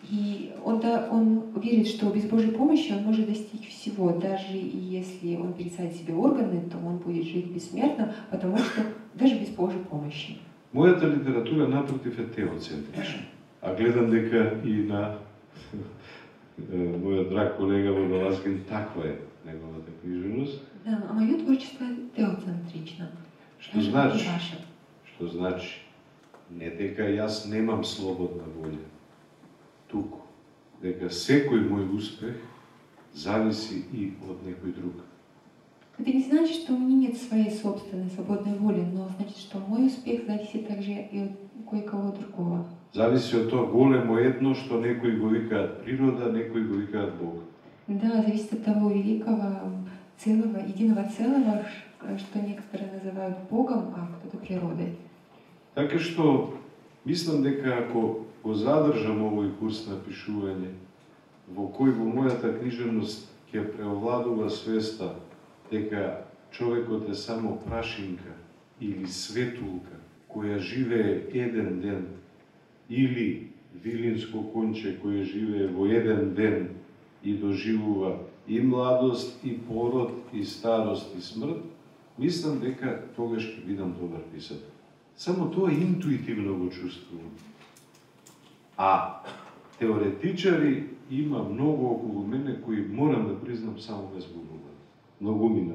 [0.09, 4.11] И он, да, он верит, что без Божьей помощи он может достичь всего.
[4.11, 8.82] Даже если он пересадит себе органы, то он будет жить бессмертно, потому что
[9.16, 10.39] даже без Божьей помощи.
[10.74, 13.22] Моята литература напротив е теоцентрична.
[13.62, 15.18] А гледам дека и на
[16.70, 20.62] мојот драг колега Водолазгин таква е неговата книжевност.
[20.86, 21.86] Да, а мое творчество
[22.16, 23.07] теоцентрично.
[23.60, 24.28] Што значи?
[25.05, 25.82] Што значи?
[26.49, 28.86] Не дека јас немам слободна волја.
[29.91, 30.24] Туку.
[30.82, 32.39] Дека секој мој успех
[33.14, 35.03] зависи и од некој друг.
[36.00, 39.88] Это не значит, что у меня нет своей собственной свободной воли, но значит, что мой
[39.88, 41.32] успех зависит также и от
[41.70, 42.66] кое-кого другого.
[42.93, 47.43] Зависи од тоа големо едно што некои го викаат природа, некои го викаат Бог.
[47.88, 49.62] Да, зависит от того великого
[50.18, 51.66] целого, единого целого,
[52.18, 54.95] что некоторые называют Богом, а кто-то природой.
[55.76, 56.58] Така што
[57.06, 60.74] мислам дека ако го задржам овој курс на пишување,
[61.47, 65.14] во кој во мојата книжевност ќе преовладува свеста
[65.72, 68.34] дека човекот е само прашинка
[68.82, 69.99] или светулка
[70.30, 72.07] која живее еден ден
[72.89, 76.70] или вилинско конче кое живее во еден ден
[77.24, 78.17] и доживува
[78.47, 81.61] и младост, и пород, и старост, и смрт,
[82.17, 84.74] мислам дека тогаш ќе бидам добар писател.
[85.15, 87.30] Само тоа интуитивно го чувствувам.
[88.78, 89.22] А
[89.80, 94.49] теоретичари има многу околу мене кои морам да признам само ме збунуваат.
[95.22, 95.72] Ми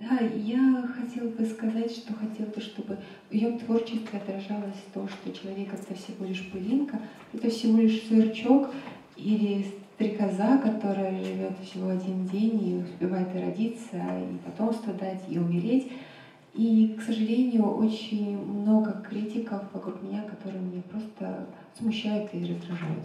[0.00, 2.98] да, я хотела бы сказать, что хотела бы, чтобы
[3.30, 7.00] в ее творчестве отражалось то, что человек это всего лишь пылинка,
[7.32, 8.70] это всего лишь сверчок
[9.16, 15.38] или стрекоза, которая живет всего один день и успевает и родиться, и потомство дать, и
[15.38, 15.92] умереть.
[16.54, 21.46] И, к сожалению, очень много критиков вокруг меня, которые меня просто
[21.78, 23.04] смущают и раздражают.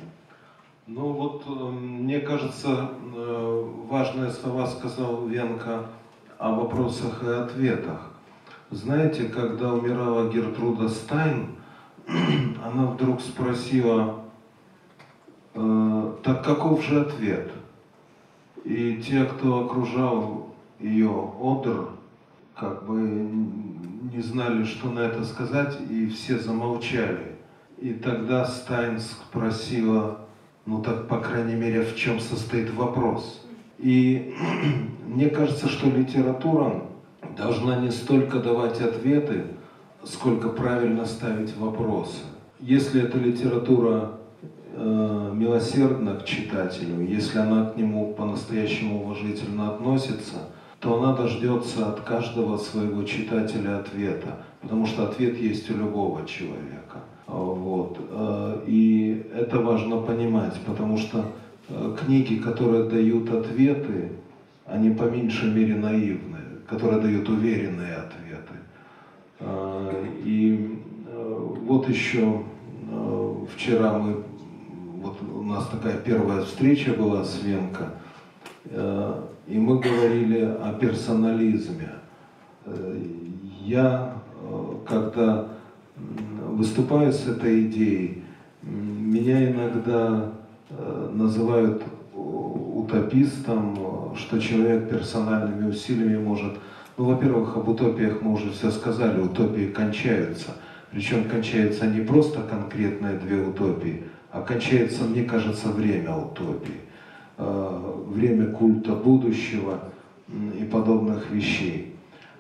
[0.88, 5.88] Ну вот, э, мне кажется, э, важные слова сказал Венка
[6.38, 8.12] о вопросах и ответах.
[8.70, 11.56] Знаете, когда умирала Гертруда Стайн,
[12.64, 14.22] она вдруг спросила,
[15.56, 17.52] э, так каков же ответ?
[18.64, 21.90] И те, кто окружал ее одр,
[22.56, 27.36] как бы не знали, что на это сказать, и все замолчали.
[27.80, 30.25] И тогда Стайн спросила,
[30.66, 33.46] ну так, по крайней мере, в чем состоит вопрос?
[33.78, 34.34] И
[35.08, 36.84] мне кажется, что литература
[37.38, 39.46] должна не столько давать ответы,
[40.04, 42.24] сколько правильно ставить вопросы.
[42.60, 44.12] Если эта литература
[44.74, 50.50] э, милосердна к читателю, если она к нему по-настоящему уважительно относится,
[50.80, 57.00] то она дождется от каждого своего читателя ответа, потому что ответ есть у любого человека.
[57.28, 57.98] Вот.
[58.10, 61.26] Э, и это важно понимать, потому что
[61.68, 64.12] Э, книги, которые дают ответы,
[64.68, 68.54] они по меньшей мере наивны, которые дают уверенные ответы.
[69.40, 69.92] А,
[70.24, 72.44] и э, вот еще
[72.92, 74.24] э, вчера мы,
[75.02, 77.94] вот у нас такая первая встреча была с Венко,
[79.48, 81.90] и мы говорили о персонализме.
[83.62, 84.16] Я,
[84.88, 85.50] когда
[86.56, 88.24] выступаю с этой идеей,
[88.62, 90.32] меня иногда
[90.70, 91.84] Э, называют
[92.14, 96.54] утопистом, что человек персональными усилиями может...
[96.98, 100.56] Ну, во-первых, об утопиях мы уже все сказали, утопии кончаются.
[100.92, 106.82] Причем кончаются не просто конкретные две утопии, а кончается, мне кажется, время утопии.
[107.38, 109.80] Э, время культа будущего
[110.60, 111.96] и подобных вещей.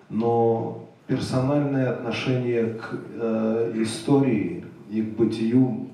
[0.09, 5.85] Но персональное отношение к э, истории и к бытию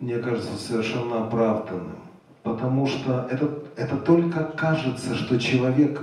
[0.00, 1.96] мне кажется, совершенно оправданным.
[2.42, 6.00] Потому что это, это только кажется, что человек,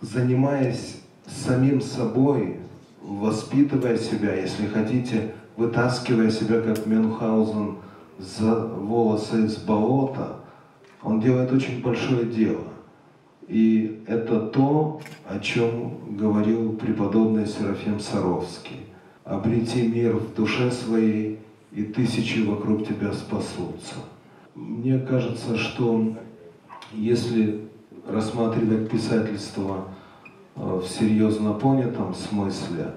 [0.00, 2.58] занимаясь самим собой,
[3.02, 7.76] воспитывая себя, если хотите, вытаскивая себя, как Мюнхгаузен,
[8.18, 10.36] за волосы из болота,
[11.02, 12.64] он делает очень большое дело.
[13.50, 18.86] И это то, о чем говорил преподобный Серафим Саровский.
[19.24, 21.40] Обрети мир в душе своей
[21.72, 23.96] и тысячи вокруг тебя спасутся.
[24.54, 26.14] Мне кажется, что
[26.92, 27.62] если
[28.06, 29.88] рассматривать писательство
[30.54, 32.92] э, в серьезно понятом смысле,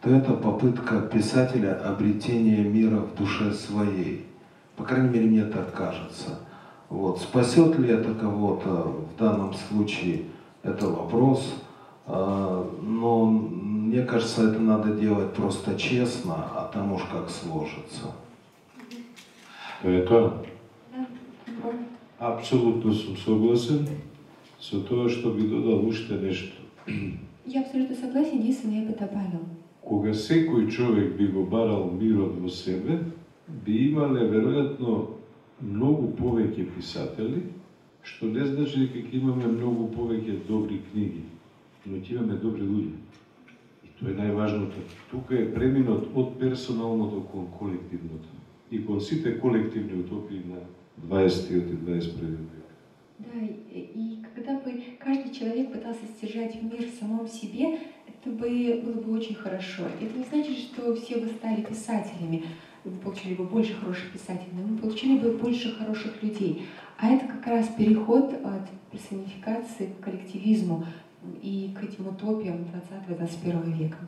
[0.00, 4.26] то это попытка писателя обретения мира в душе своей.
[4.76, 6.38] По крайней мере, мне так кажется.
[6.88, 7.20] Вот.
[7.20, 10.24] Спасет ли это кого-то в данном случае,
[10.62, 11.54] это вопрос.
[12.06, 18.12] А, но мне кажется, это надо делать просто честно, а там уж как сложится.
[22.18, 23.86] Апсолутно сум согласен
[24.58, 26.56] со тоа што би додал уште нешто.
[27.46, 29.40] Я абсолютно согласен, единственное, я бы добавил.
[29.80, 33.04] Кога човек би го барал мирот во себе,
[33.46, 35.17] би имале веројатно
[35.60, 37.42] многу повеќе писатели,
[38.02, 41.24] што не значи дека ќе имаме многу повеќе добри книги,
[41.86, 42.96] но ќе имаме добри луѓе.
[43.84, 44.84] И тоа е најважното.
[45.10, 48.38] Тука е преминот од персоналното кон колективното
[48.70, 50.62] и кон сите колективни утопии на
[51.08, 52.58] 20 и 21 век.
[53.18, 53.40] Да,
[53.74, 59.12] и, когда бы каждый человек пытался стяжать мир в самом себе, это бы было бы
[59.18, 59.82] очень хорошо.
[60.00, 62.44] Это не значит, что все бы стали писателями,
[62.84, 66.66] вы получили бы больше хороших писателей, но мы получили бы больше хороших людей.
[66.98, 70.86] А это как раз переход от персонификации к коллективизму
[71.42, 72.66] и к этим утопиям
[73.08, 73.98] 20-21 века.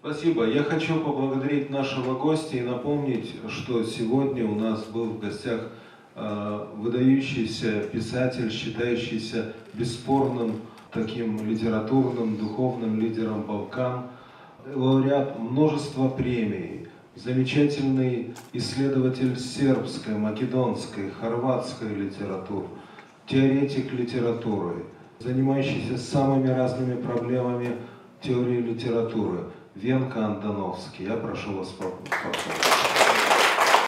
[0.00, 0.46] Спасибо.
[0.46, 5.72] Я хочу поблагодарить нашего гостя и напомнить, что сегодня у нас был в гостях
[6.14, 14.06] э, выдающийся писатель, считающийся бесспорным таким литературным, духовным лидером Балкан,
[14.74, 16.88] лауреат множества премий,
[17.22, 22.68] замечательный исследователь сербской, македонской, хорватской литературы,
[23.26, 24.86] теоретик литературы,
[25.18, 27.76] занимающийся самыми разными проблемами
[28.22, 29.44] теории литературы.
[29.74, 31.06] Венка Антоновский.
[31.06, 33.09] Я прошу вас поаплодировать.